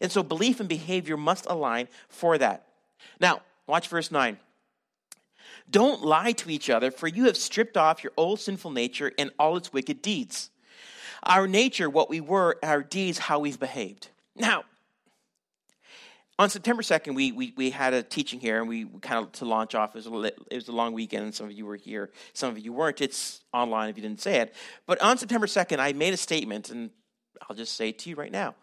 [0.00, 2.66] And so belief and behavior must align for that.
[3.20, 4.38] Now, watch verse 9.
[5.70, 9.30] Don't lie to each other, for you have stripped off your old sinful nature and
[9.38, 10.50] all its wicked deeds.
[11.22, 14.08] Our nature, what we were, our deeds, how we've behaved.
[14.34, 14.64] Now,
[16.38, 19.46] on September 2nd, we, we, we had a teaching here, and we kind of to
[19.46, 19.96] launch off.
[19.96, 22.50] It was, a, it was a long weekend, and some of you were here, some
[22.50, 23.00] of you weren't.
[23.00, 24.54] It's online if you didn't say it.
[24.86, 26.90] But on September 2nd, I made a statement, and
[27.48, 28.54] I'll just say it to you right now.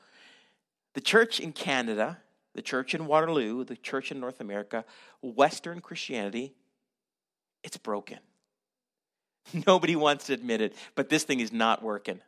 [0.93, 2.19] The church in Canada,
[2.53, 4.85] the church in Waterloo, the church in North America,
[5.21, 6.53] Western Christianity,
[7.63, 8.19] it's broken.
[9.67, 12.19] Nobody wants to admit it, but this thing is not working.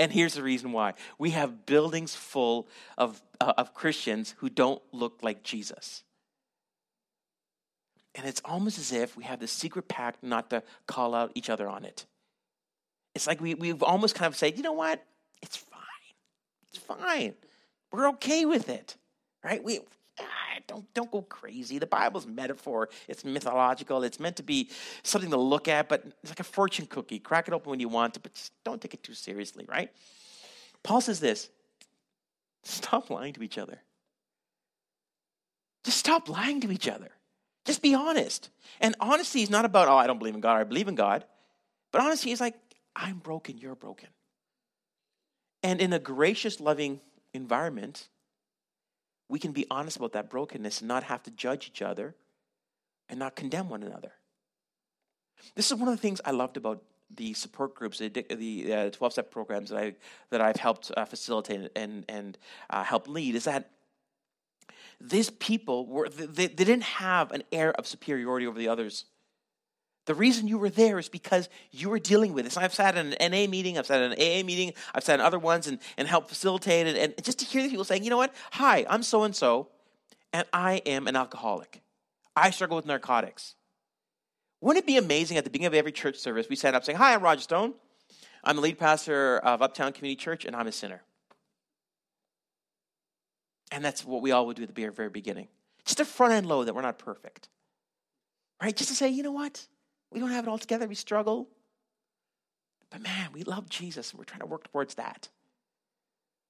[0.00, 4.80] And here's the reason why we have buildings full of, uh, of Christians who don't
[4.92, 6.04] look like Jesus.
[8.14, 11.50] And it's almost as if we have this secret pact not to call out each
[11.50, 12.06] other on it.
[13.14, 15.04] It's like we, we've almost kind of said, you know what?
[15.42, 15.80] It's fine.
[16.68, 17.34] It's fine.
[17.92, 18.96] We're okay with it.
[19.44, 19.62] Right?
[19.62, 19.80] We,
[20.66, 21.78] don't, don't go crazy.
[21.78, 22.88] The Bible's metaphor.
[23.08, 24.02] It's mythological.
[24.04, 24.70] It's meant to be
[25.02, 27.18] something to look at, but it's like a fortune cookie.
[27.18, 29.90] Crack it open when you want to, but just don't take it too seriously, right?
[30.82, 31.50] Paul says this
[32.62, 33.80] stop lying to each other.
[35.84, 37.10] Just stop lying to each other.
[37.64, 38.50] Just be honest.
[38.80, 41.24] And honesty is not about, oh, I don't believe in God, I believe in God.
[41.92, 42.54] But honesty is like,
[42.94, 44.08] I'm broken, you're broken.
[45.62, 47.00] And in a gracious, loving
[47.34, 48.08] environment,
[49.30, 52.14] we can be honest about that brokenness and not have to judge each other
[53.08, 54.12] and not condemn one another.
[55.54, 56.82] This is one of the things I loved about
[57.16, 59.94] the support groups, the, the 12 step programs that, I,
[60.30, 62.38] that I've helped uh, facilitate and, and
[62.68, 63.70] uh, help lead, is that
[65.00, 69.06] these people were, they, they didn't have an air of superiority over the others.
[70.10, 72.56] The reason you were there is because you were dealing with this.
[72.56, 75.24] I've sat in an NA meeting, I've sat in an AA meeting, I've sat in
[75.24, 76.96] other ones and, and helped facilitate it.
[76.96, 78.34] And just to hear the people saying, you know what?
[78.54, 79.68] Hi, I'm so and so,
[80.32, 81.80] and I am an alcoholic.
[82.34, 83.54] I struggle with narcotics.
[84.60, 86.98] Wouldn't it be amazing at the beginning of every church service, we stand up saying,
[86.98, 87.74] Hi, I'm Roger Stone.
[88.42, 91.02] I'm the lead pastor of Uptown Community Church, and I'm a sinner.
[93.70, 95.46] And that's what we all would do at the very beginning.
[95.84, 97.48] Just a front end load that we're not perfect.
[98.60, 98.74] Right?
[98.74, 99.68] Just to say, you know what?
[100.10, 100.88] We don't have it all together.
[100.88, 101.48] We struggle.
[102.90, 105.28] But man, we love Jesus and we're trying to work towards that.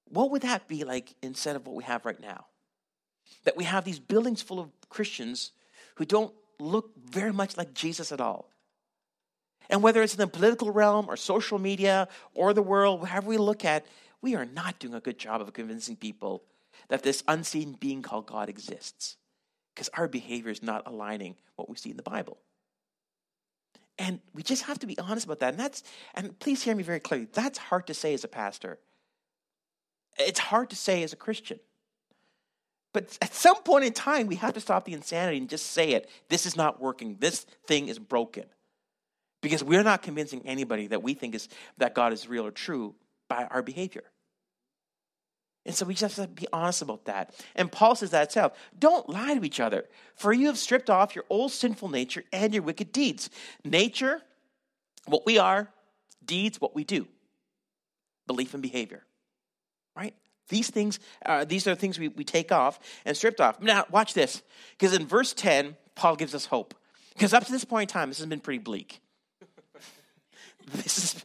[0.08, 2.46] What would that be like instead of what we have right now?
[3.44, 5.52] That we have these buildings full of Christians
[5.96, 8.50] who don't look very much like Jesus at all.
[9.68, 13.36] And whether it's in the political realm or social media or the world, wherever we
[13.36, 13.86] look at,
[14.20, 16.42] we are not doing a good job of convincing people
[16.88, 19.16] that this unseen being called God exists
[19.74, 22.38] because our behavior is not aligning what we see in the Bible.
[24.00, 25.50] And we just have to be honest about that.
[25.50, 25.82] And that's,
[26.14, 28.78] and please hear me very clearly, that's hard to say as a pastor.
[30.18, 31.60] It's hard to say as a Christian.
[32.94, 35.90] But at some point in time, we have to stop the insanity and just say
[35.90, 36.08] it.
[36.30, 37.18] This is not working.
[37.20, 38.46] This thing is broken.
[39.42, 42.94] Because we're not convincing anybody that we think is that God is real or true
[43.28, 44.04] by our behavior.
[45.66, 47.34] And so we just have to be honest about that.
[47.54, 48.56] And Paul says that itself.
[48.78, 52.54] Don't lie to each other, for you have stripped off your old sinful nature and
[52.54, 53.28] your wicked deeds.
[53.64, 54.22] Nature,
[55.06, 55.70] what we are,
[56.24, 57.06] deeds, what we do.
[58.26, 59.04] Belief and behavior.
[59.94, 60.14] Right?
[60.48, 63.60] These things, uh, these are things we, we take off and stripped off.
[63.60, 64.42] Now, watch this.
[64.78, 66.74] Because in verse 10, Paul gives us hope.
[67.12, 69.00] Because up to this point in time, this has been pretty bleak.
[70.72, 71.24] this is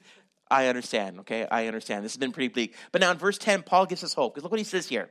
[0.55, 1.45] I understand, okay?
[1.51, 2.05] I understand.
[2.05, 2.75] This has been pretty bleak.
[2.93, 4.33] But now in verse 10, Paul gives us hope.
[4.33, 5.09] Because look what he says here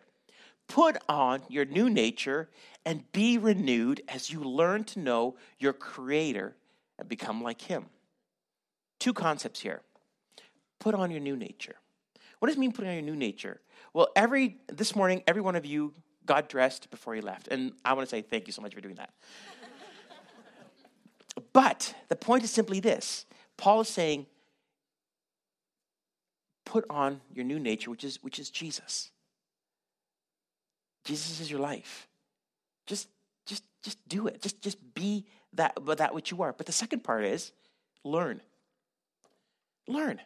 [0.69, 2.49] Put on your new nature
[2.87, 6.57] and be renewed as you learn to know your Creator
[6.99, 7.87] and become like Him.
[8.99, 9.83] Two concepts here.
[10.79, 11.77] Put on your new nature.
[12.39, 13.61] What does it mean putting on your new nature?
[13.93, 15.93] Well, every this morning, every one of you
[16.25, 17.49] got dressed before you left.
[17.49, 19.13] And I want to say thank you so much for doing that.
[21.53, 23.27] but the point is simply this
[23.59, 24.25] Paul is saying,
[26.65, 29.11] put on your new nature, which is, which is Jesus.
[31.05, 32.09] Jesus is your life.
[32.87, 33.09] Just,
[33.47, 34.41] just, just do it.
[34.41, 36.53] Just, just be that, that which you are.
[36.53, 37.53] But the second part is
[38.05, 38.41] learn.
[39.87, 40.21] Learn.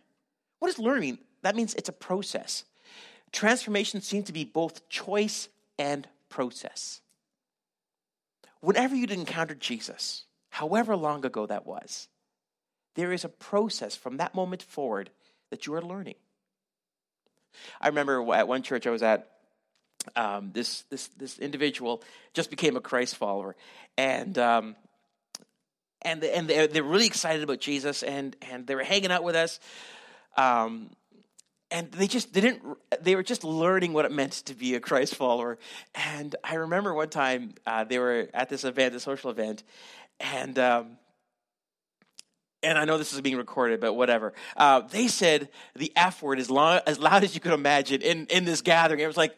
[0.61, 1.19] What does mean?
[1.43, 2.65] That means it's a process.
[3.33, 5.49] Transformation seems to be both choice
[5.79, 7.01] and process.
[8.61, 12.09] Whenever you encounter Jesus, however long ago that was,
[12.95, 15.11] there is a process from that moment forward
[15.51, 16.17] that you are learning.
[17.81, 19.29] I remember at one church I was at,
[20.17, 23.57] um, this this this individual just became a Christ follower,
[23.97, 24.77] and um,
[26.03, 29.37] and and they're, they're really excited about Jesus, and and they were hanging out with
[29.37, 29.61] us.
[30.37, 30.91] Um,
[31.71, 32.63] and they just didn't
[33.03, 35.59] they were just learning what it meant to be a christ follower.
[35.95, 39.65] And i remember one time uh, they were at this event a social event.
[40.21, 40.97] And um,
[42.63, 44.33] and I know this is being recorded, but whatever.
[44.57, 48.27] Uh, they said the F word as, long, as loud as you could imagine in,
[48.27, 49.01] in this gathering.
[49.01, 49.37] It was like,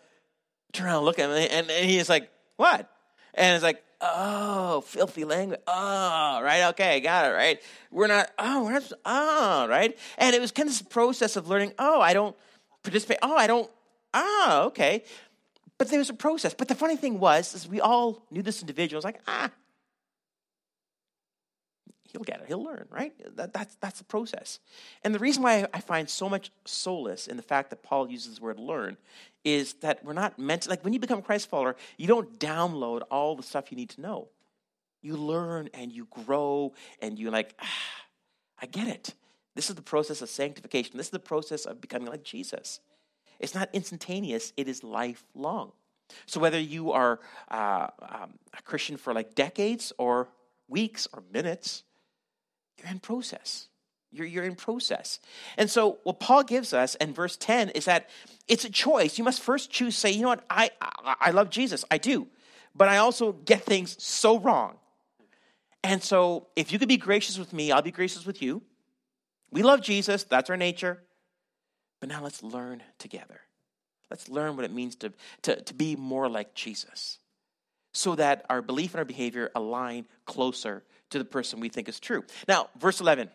[0.72, 2.88] turn around, look at him, and, and he's like, what?
[3.34, 5.60] And it's like, oh, filthy language.
[5.66, 7.60] Oh, right, okay, got it, right?
[7.90, 9.96] We're not, oh, we're not, oh, right?
[10.18, 12.36] And it was kind of this process of learning, oh, I don't
[12.82, 13.70] participate, oh, I don't,
[14.14, 15.04] oh, okay.
[15.78, 16.54] But there was a process.
[16.54, 18.98] But the funny thing was, is we all knew this individual.
[18.98, 19.50] was like, ah,
[22.12, 22.46] he'll get it.
[22.48, 23.12] He'll learn, right?
[23.36, 24.58] That, that's, that's the process.
[25.02, 28.36] And the reason why I find so much solace in the fact that Paul uses
[28.36, 28.96] the word learn
[29.44, 32.38] is that we're not meant to, like when you become a Christ follower, you don't
[32.38, 34.28] download all the stuff you need to know.
[35.02, 38.04] You learn and you grow and you're like, ah,
[38.60, 39.14] I get it.
[39.54, 40.96] This is the process of sanctification.
[40.96, 42.80] This is the process of becoming like Jesus.
[43.38, 45.72] It's not instantaneous, it is lifelong.
[46.26, 47.20] So whether you are
[47.50, 50.28] uh, um, a Christian for like decades or
[50.68, 51.84] weeks or minutes,
[52.80, 53.68] you're in process.
[54.12, 55.20] You're, you're in process.
[55.56, 58.08] And so, what Paul gives us in verse 10 is that
[58.48, 59.18] it's a choice.
[59.18, 62.26] You must first choose, say, you know what, I, I, I love Jesus, I do,
[62.74, 64.76] but I also get things so wrong.
[65.84, 68.62] And so, if you could be gracious with me, I'll be gracious with you.
[69.52, 71.02] We love Jesus, that's our nature.
[72.00, 73.42] But now let's learn together.
[74.10, 75.12] Let's learn what it means to,
[75.42, 77.18] to, to be more like Jesus
[77.92, 82.00] so that our belief and our behavior align closer to the person we think is
[82.00, 82.24] true.
[82.48, 83.30] Now, verse 11.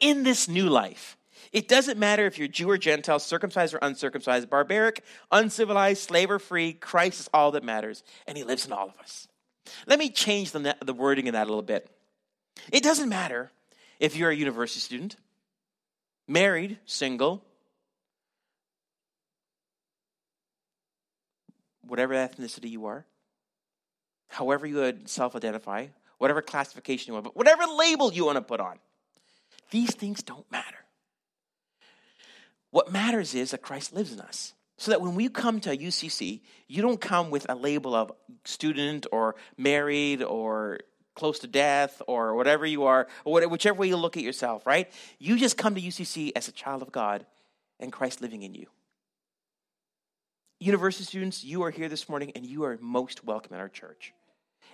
[0.00, 1.16] In this new life,
[1.52, 6.38] it doesn't matter if you're Jew or Gentile, circumcised or uncircumcised, barbaric, uncivilized, slave or
[6.38, 9.28] free, Christ is all that matters, and he lives in all of us.
[9.86, 11.88] Let me change the, the wording in that a little bit.
[12.72, 13.50] It doesn't matter
[13.98, 15.16] if you're a university student,
[16.28, 17.44] married, single,
[21.82, 23.04] whatever ethnicity you are,
[24.28, 25.86] however you would self identify,
[26.24, 28.78] whatever classification you want, but whatever label you want to put on.
[29.70, 30.78] These things don't matter.
[32.70, 34.54] What matters is that Christ lives in us.
[34.78, 38.10] So that when we come to UCC, you don't come with a label of
[38.46, 40.80] student or married or
[41.14, 44.90] close to death or whatever you are, or whichever way you look at yourself, right?
[45.18, 47.26] You just come to UCC as a child of God
[47.78, 48.68] and Christ living in you.
[50.58, 54.14] University students, you are here this morning and you are most welcome in our church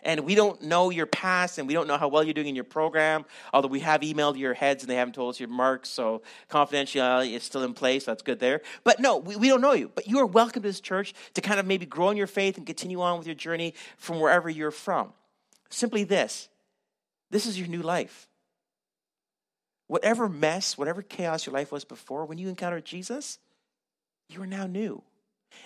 [0.03, 2.55] and we don't know your past and we don't know how well you're doing in
[2.55, 5.89] your program, although we have emailed your heads and they haven't told us your marks,
[5.89, 8.05] so confidentiality is still in place.
[8.05, 8.63] That's good there.
[8.85, 9.91] But no, we, we don't know you.
[9.95, 12.57] But you are welcome to this church to kind of maybe grow in your faith
[12.57, 15.13] and continue on with your journey from wherever you're from.
[15.71, 16.49] Simply this
[17.31, 18.29] this is your new life.
[19.87, 23.39] Whatever mess, whatever chaos your life was before, when you encountered Jesus,
[24.29, 25.03] you are now new.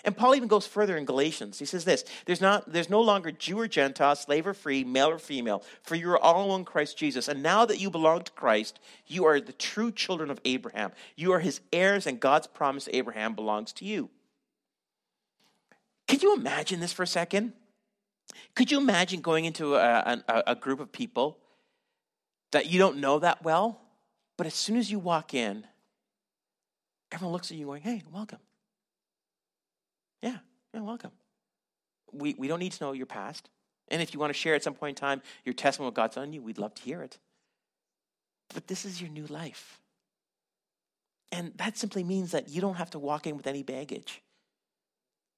[0.03, 1.59] And Paul even goes further in Galatians.
[1.59, 5.09] He says this there's, not, there's no longer Jew or Gentile, slave or free, male
[5.09, 7.27] or female, for you are all in Christ Jesus.
[7.27, 10.91] And now that you belong to Christ, you are the true children of Abraham.
[11.15, 14.09] You are his heirs, and God's promise to Abraham belongs to you.
[16.07, 17.53] Could you imagine this for a second?
[18.55, 21.39] Could you imagine going into a, a, a group of people
[22.51, 23.81] that you don't know that well,
[24.37, 25.65] but as soon as you walk in,
[27.11, 28.39] everyone looks at you going, hey, welcome.
[30.25, 30.37] Yeah,
[30.73, 31.11] yeah, welcome.
[32.11, 33.47] We, we don't need to know your past.
[33.89, 36.17] And if you want to share at some point in time your testimony of God's
[36.17, 37.19] on you, we'd love to hear it.
[38.51, 39.79] But this is your new life.
[41.31, 44.23] And that simply means that you don't have to walk in with any baggage.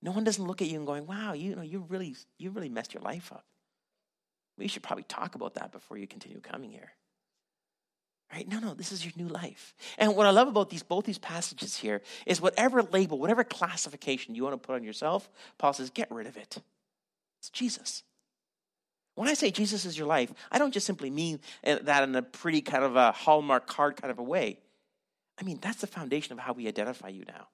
[0.02, 2.70] No one doesn't look at you and going, wow, you know, you really, you really
[2.70, 3.44] messed your life up.
[4.58, 6.94] We should probably talk about that before you continue coming here.
[8.34, 8.48] Right?
[8.48, 9.74] No, no, this is your new life.
[9.98, 14.36] And what I love about these both these passages here is whatever label, whatever classification
[14.36, 16.58] you want to put on yourself, Paul says, get rid of it.
[17.40, 18.04] It's Jesus.
[19.16, 22.16] When I say Jesus is your life, I don't just simply mean uh, that in
[22.16, 24.60] a pretty kind of a hallmark card kind of a way.
[25.40, 27.48] I mean, that's the foundation of how we identify you now.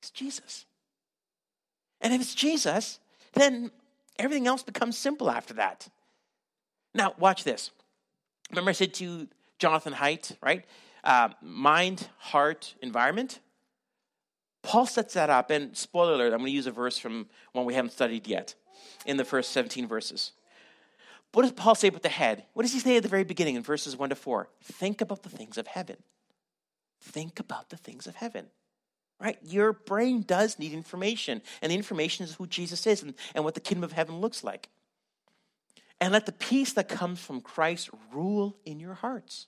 [0.00, 0.64] It's Jesus.
[2.00, 2.98] And if it's Jesus,
[3.34, 3.70] then
[4.18, 5.88] everything else becomes simple after that.
[6.94, 7.70] Now, watch this.
[8.50, 10.64] Remember, I said to Jonathan Haidt, right?
[11.04, 13.40] Uh, mind, heart, environment.
[14.62, 17.64] Paul sets that up, and spoiler alert, I'm going to use a verse from one
[17.64, 18.54] we haven't studied yet
[19.04, 20.32] in the first 17 verses.
[21.32, 22.44] What does Paul say about the head?
[22.54, 24.48] What does he say at the very beginning in verses 1 to 4?
[24.62, 25.96] Think about the things of heaven.
[27.00, 28.46] Think about the things of heaven.
[29.20, 29.38] Right?
[29.42, 33.54] Your brain does need information, and the information is who Jesus is and, and what
[33.54, 34.68] the kingdom of heaven looks like.
[36.00, 39.46] And let the peace that comes from Christ rule in your hearts.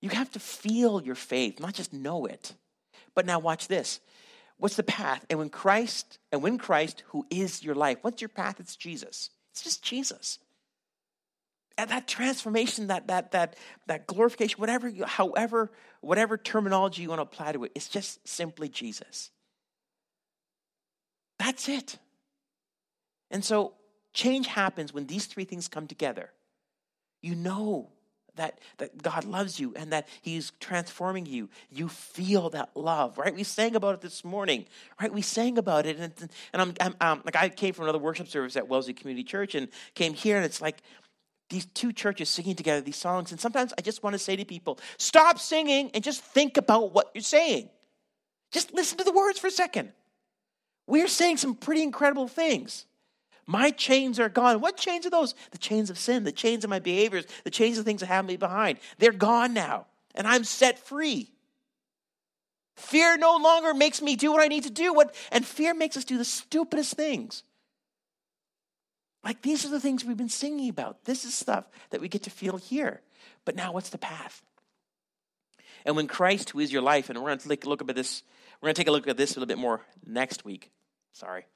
[0.00, 2.54] You have to feel your faith, not just know it.
[3.14, 4.00] But now watch this.
[4.58, 5.24] What's the path?
[5.28, 8.58] And when Christ, and when Christ, who is your life, what's your path?
[8.60, 9.30] It's Jesus.
[9.52, 10.38] It's just Jesus.
[11.78, 15.70] And that transformation, that that that that glorification, whatever, however,
[16.00, 19.30] whatever terminology you want to apply to it, it's just simply Jesus.
[21.38, 21.98] That's it.
[23.30, 23.74] And so
[24.16, 26.30] Change happens when these three things come together.
[27.20, 27.90] You know
[28.36, 31.50] that, that God loves you and that He's transforming you.
[31.70, 33.34] You feel that love, right?
[33.34, 34.64] We sang about it this morning,
[34.98, 35.12] right?
[35.12, 38.26] We sang about it, and, and I'm, I'm um, like I came from another worship
[38.26, 40.78] service at Wellesley Community Church and came here, and it's like
[41.50, 44.46] these two churches singing together these songs, and sometimes I just want to say to
[44.46, 47.68] people, stop singing and just think about what you're saying.
[48.50, 49.92] Just listen to the words for a second.
[50.86, 52.86] We're saying some pretty incredible things.
[53.46, 54.60] My chains are gone.
[54.60, 55.34] What chains are those?
[55.52, 58.24] The chains of sin, the chains of my behaviors, the chains of things that have
[58.24, 58.78] me behind.
[58.98, 61.30] They're gone now, and I'm set free.
[62.74, 64.92] Fear no longer makes me do what I need to do.
[64.92, 67.42] What and fear makes us do the stupidest things.
[69.24, 71.04] Like these are the things we've been singing about.
[71.04, 73.00] This is stuff that we get to feel here.
[73.44, 74.42] But now what's the path?
[75.84, 78.22] And when Christ, who is your life, and we're going to a look at this,
[78.60, 80.70] we're going to take a look at this a little bit more next week.
[81.12, 81.46] Sorry.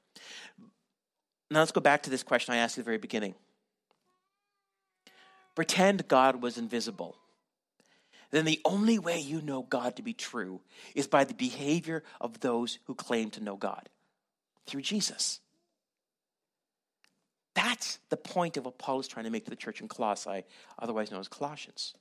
[1.51, 3.35] Now let's go back to this question I asked at the very beginning.
[5.55, 7.17] Pretend God was invisible.
[8.31, 10.61] Then the only way you know God to be true
[10.95, 13.89] is by the behavior of those who claim to know God
[14.67, 15.41] through Jesus.
[17.55, 20.45] That's the point of what Paul is trying to make to the church in Colossae,
[20.79, 21.95] otherwise known as Colossians.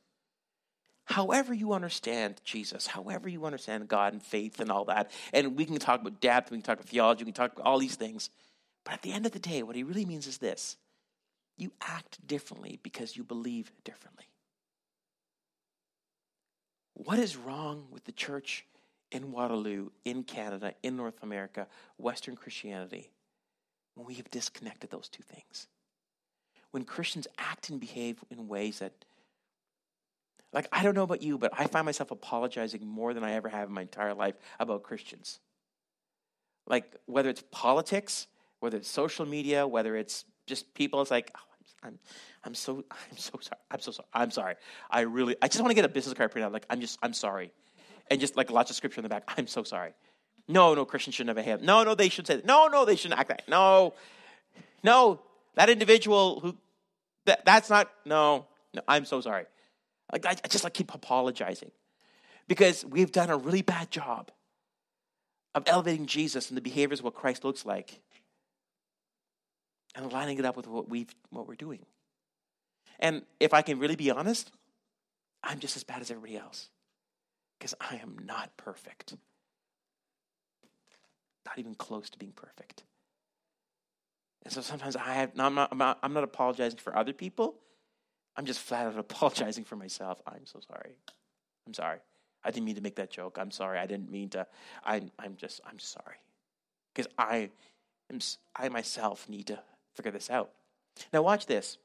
[1.05, 5.65] However, you understand Jesus, however, you understand God and faith and all that, and we
[5.65, 7.95] can talk about depth, we can talk about theology, we can talk about all these
[7.95, 8.29] things.
[8.83, 10.77] But at the end of the day, what he really means is this
[11.57, 14.25] you act differently because you believe differently.
[16.93, 18.65] What is wrong with the church
[19.11, 21.67] in Waterloo, in Canada, in North America,
[21.97, 23.09] Western Christianity,
[23.95, 25.67] when we have disconnected those two things?
[26.71, 28.93] When Christians act and behave in ways that,
[30.53, 33.49] like, I don't know about you, but I find myself apologizing more than I ever
[33.49, 35.39] have in my entire life about Christians.
[36.67, 38.27] Like, whether it's politics,
[38.59, 41.01] whether it's social media, whether it's just people.
[41.01, 41.41] It's like, oh,
[41.83, 41.99] I'm,
[42.43, 43.59] I'm so, I'm so sorry.
[43.71, 44.07] I'm so sorry.
[44.13, 44.55] I'm sorry.
[44.89, 46.53] I really, I just want to get a business card printed out.
[46.53, 47.51] Like, I'm just, I'm sorry,
[48.09, 49.23] and just like lots of scripture in the back.
[49.37, 49.93] I'm so sorry.
[50.47, 51.61] No, no, Christians should never have.
[51.61, 52.45] No, no, they should say that.
[52.45, 53.43] No, no, they shouldn't act that.
[53.47, 53.93] No,
[54.83, 55.21] no,
[55.55, 56.57] that individual who,
[57.25, 57.89] that, that's not.
[58.05, 59.45] No, no, I'm so sorry.
[60.11, 61.71] Like, I, I just like keep apologizing
[62.47, 64.31] because we've done a really bad job
[65.53, 68.01] of elevating Jesus and the behaviors of what Christ looks like
[69.99, 71.85] and lining it up with what we've what we're doing.
[72.99, 74.51] And if I can really be honest,
[75.43, 76.69] I'm just as bad as everybody else
[77.57, 79.15] because I am not perfect.
[81.45, 82.83] not even close to being perfect.
[84.43, 87.55] And so sometimes I have, I'm not, I'm not, I'm not apologizing for other people.
[88.35, 90.21] I'm just flat out apologizing for myself.
[90.27, 90.95] I'm so sorry.
[91.67, 91.99] I'm sorry.
[92.43, 93.37] I didn't mean to make that joke.
[93.39, 93.79] I'm sorry.
[93.79, 94.47] I didn't mean to.
[94.83, 96.17] I'm, I'm just, I'm sorry.
[96.93, 97.49] Because I,
[98.55, 99.59] I myself need to
[99.95, 100.51] figure this out.
[101.13, 101.77] Now, watch this.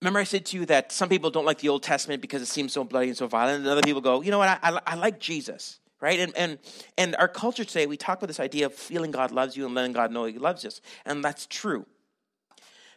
[0.00, 2.46] Remember, I said to you that some people don't like the Old Testament because it
[2.46, 4.80] seems so bloody and so violent, and other people go, you know what, I, I,
[4.84, 6.18] I like Jesus, right?
[6.18, 6.58] And, and,
[6.98, 9.76] and our culture today, we talk about this idea of feeling God loves you and
[9.76, 11.86] letting God know He loves us, and that's true.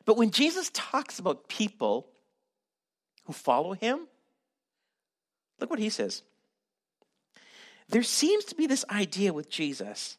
[0.05, 2.07] But when Jesus talks about people
[3.25, 4.07] who follow Him,
[5.59, 6.23] look what He says.
[7.87, 10.17] There seems to be this idea with Jesus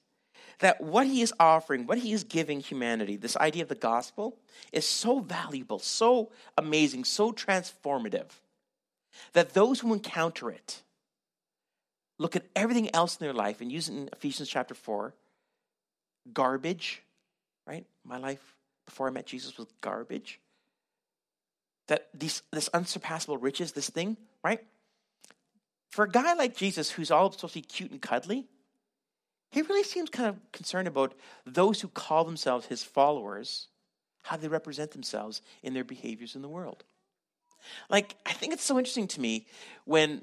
[0.61, 4.37] that what he is offering, what he is giving humanity, this idea of the gospel,
[4.73, 8.31] is so valuable, so amazing, so transformative,
[9.35, 10.83] that those who encounter it
[12.19, 15.15] look at everything else in their life and use it in Ephesians chapter 4
[16.33, 17.03] garbage,
[17.67, 17.85] right?
[18.05, 20.41] My life before I met Jesus was garbage.
[21.89, 24.65] That these, this unsurpassable riches, this thing, right?
[25.91, 28.47] For a guy like Jesus who's all supposed to be cute and cuddly,
[29.57, 31.15] he really seems kind of concerned about
[31.47, 33.69] those who call themselves his followers,
[34.21, 36.85] how they represent themselves in their behaviors in the world.
[37.89, 39.47] Like, I think it's so interesting to me
[39.87, 40.23] when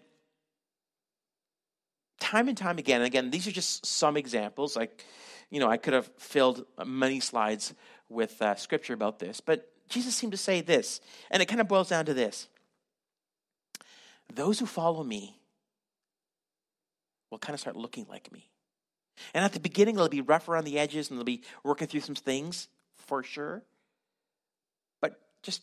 [2.19, 4.75] time and time again, and again, these are just some examples.
[4.75, 5.03] Like,
[5.49, 7.73] you know, I could have filled many slides
[8.09, 11.67] with uh, scripture about this, but Jesus seemed to say this, and it kind of
[11.67, 12.49] boils down to this
[14.31, 15.39] Those who follow me
[17.31, 18.51] will kind of start looking like me.
[19.33, 22.01] And at the beginning, it'll be rough around the edges and they'll be working through
[22.01, 23.63] some things for sure.
[25.01, 25.61] But just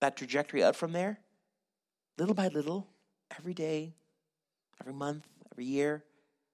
[0.00, 1.18] that trajectory up from there,
[2.18, 2.86] little by little,
[3.38, 3.94] every day,
[4.80, 6.04] every month, every year,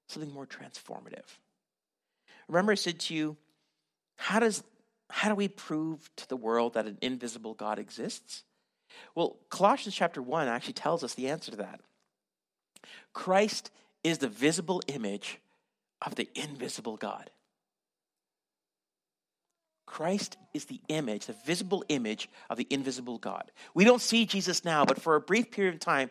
[0.08, 1.24] something more transformative.
[2.48, 3.36] Remember, I said to you,
[4.16, 4.62] how does
[5.08, 8.42] how do we prove to the world that an invisible God exists?
[9.14, 11.80] Well, Colossians chapter 1 actually tells us the answer to that.
[13.12, 13.70] Christ
[14.02, 15.38] is the visible image
[16.04, 17.30] of the invisible God.
[19.86, 23.50] Christ is the image, the visible image of the invisible God.
[23.72, 26.10] We don't see Jesus now, but for a brief period of time,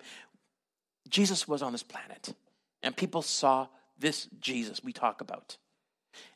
[1.09, 2.33] Jesus was on this planet.
[2.81, 3.67] And people saw
[3.99, 5.57] this Jesus we talk about.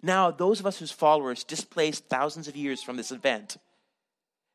[0.02, 3.58] Now, those of us whose followers displaced thousands of years from this event,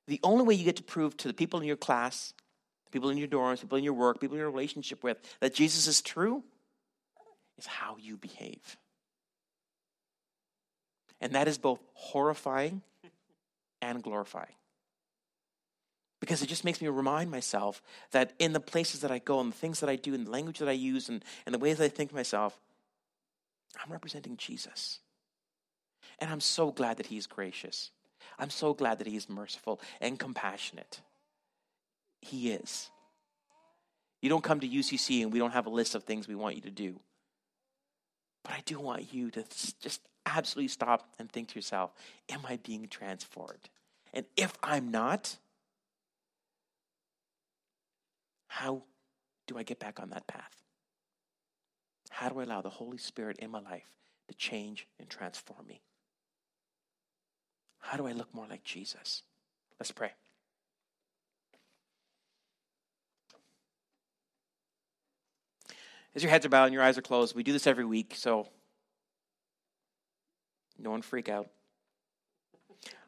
[0.07, 2.35] the only way you get to prove to the people in your class,
[2.93, 5.87] people in your dorms, people in your work, people in your relationship with, that Jesus
[5.87, 6.45] is true
[7.57, 8.77] is how you behave.
[11.25, 12.83] And that is both horrifying
[13.81, 14.53] and glorifying.
[16.21, 19.51] Because it just makes me remind myself that in the places that I go and
[19.51, 21.79] the things that I do and the language that I use and, and the ways
[21.79, 22.61] that I think myself,
[23.83, 25.01] I'm representing Jesus.
[26.19, 27.91] And I'm so glad that He's gracious.
[28.39, 31.01] I'm so glad that He is merciful and compassionate.
[32.21, 32.91] He is.
[34.21, 36.57] You don't come to UCC and we don't have a list of things we want
[36.57, 37.01] you to do.
[38.43, 39.45] But I do want you to
[39.81, 41.93] just absolutely stop and think to yourself,
[42.29, 43.69] am I being transformed?
[44.13, 45.37] And if I'm not,
[48.49, 48.83] how
[49.47, 50.63] do I get back on that path?
[52.11, 53.91] How do I allow the Holy Spirit in my life
[54.29, 55.83] to change and transform me?
[57.81, 59.23] How do I look more like Jesus?
[59.79, 60.13] Let's pray.
[66.15, 68.15] As your heads are bowed and your eyes are closed, we do this every week,
[68.17, 68.49] so
[70.79, 71.49] no one freak out.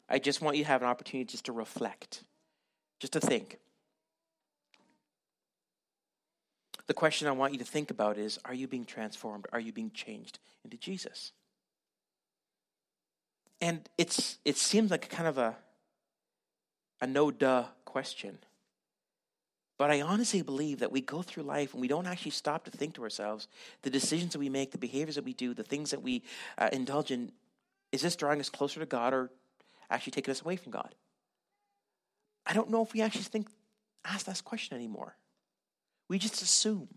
[0.08, 2.22] I just want you to have an opportunity just to reflect,
[3.00, 3.58] just to think.
[6.86, 9.46] The question I want you to think about is Are you being transformed?
[9.52, 11.32] Are you being changed into Jesus?
[13.60, 15.56] And it's it seems like kind of a
[17.00, 18.38] a no duh question.
[19.78, 22.70] But I honestly believe that we go through life and we don't actually stop to
[22.70, 23.46] think to ourselves
[23.82, 26.22] the decisions that we make, the behaviors that we do, the things that we
[26.56, 27.30] uh, indulge in
[27.96, 29.30] is this drawing us closer to God or
[29.90, 30.94] actually taking us away from God?
[32.44, 33.48] I don't know if we actually think
[34.04, 35.16] ask that question anymore.
[36.06, 36.88] We just assume.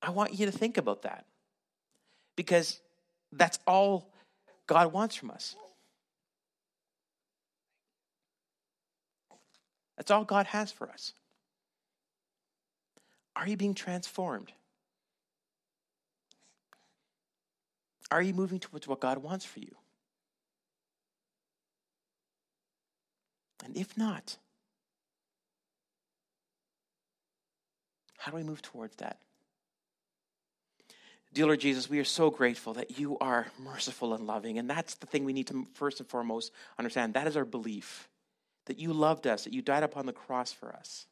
[0.00, 1.26] I want you to think about that.
[2.36, 2.80] Because
[3.32, 4.10] that's all
[4.66, 5.56] God wants from us.
[9.98, 11.12] That's all God has for us.
[13.38, 14.52] Are you being transformed?
[18.10, 19.74] Are you moving towards what God wants for you?
[23.64, 24.36] And if not,
[28.28, 29.16] How do we move towards that?
[31.32, 34.58] Dear Lord Jesus, we are so grateful that you are merciful and loving.
[34.58, 37.14] And that's the thing we need to first and foremost understand.
[37.14, 38.08] That is our belief
[38.66, 41.06] that you loved us, that you died upon the cross for us.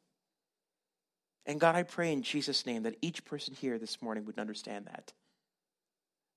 [1.47, 4.86] And God, I pray in Jesus' name that each person here this morning would understand
[4.86, 5.12] that.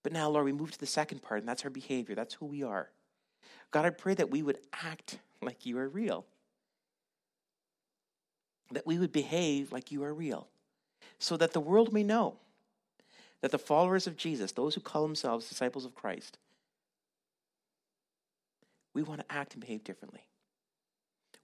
[0.04, 2.16] But now, Lord, we move to the second part, and that's our behavior.
[2.16, 2.90] That's who we are.
[3.72, 6.26] God, I pray that we would act like you are real,
[8.72, 10.48] that we would behave like you are real,
[11.18, 12.38] so that the world may know
[13.42, 16.38] that the followers of Jesus, those who call themselves disciples of Christ,
[18.94, 20.26] we want to act and behave differently.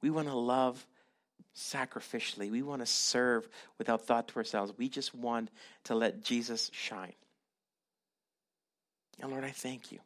[0.01, 0.85] We want to love
[1.55, 2.51] sacrificially.
[2.51, 3.47] We want to serve
[3.77, 4.73] without thought to ourselves.
[4.77, 5.49] We just want
[5.85, 7.13] to let Jesus shine.
[9.19, 9.99] And Lord, I thank you.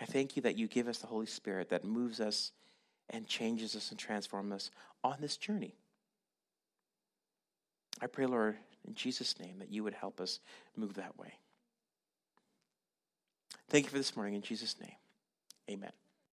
[0.00, 2.52] I thank you that you give us the Holy Spirit that moves us
[3.08, 4.70] and changes us and transforms us
[5.02, 5.74] on this journey.
[8.02, 8.56] I pray, Lord,
[8.86, 10.40] in Jesus' name, that you would help us
[10.76, 11.32] move that way.
[13.68, 14.34] Thank you for this morning.
[14.34, 14.96] In Jesus' name,
[15.70, 15.92] amen.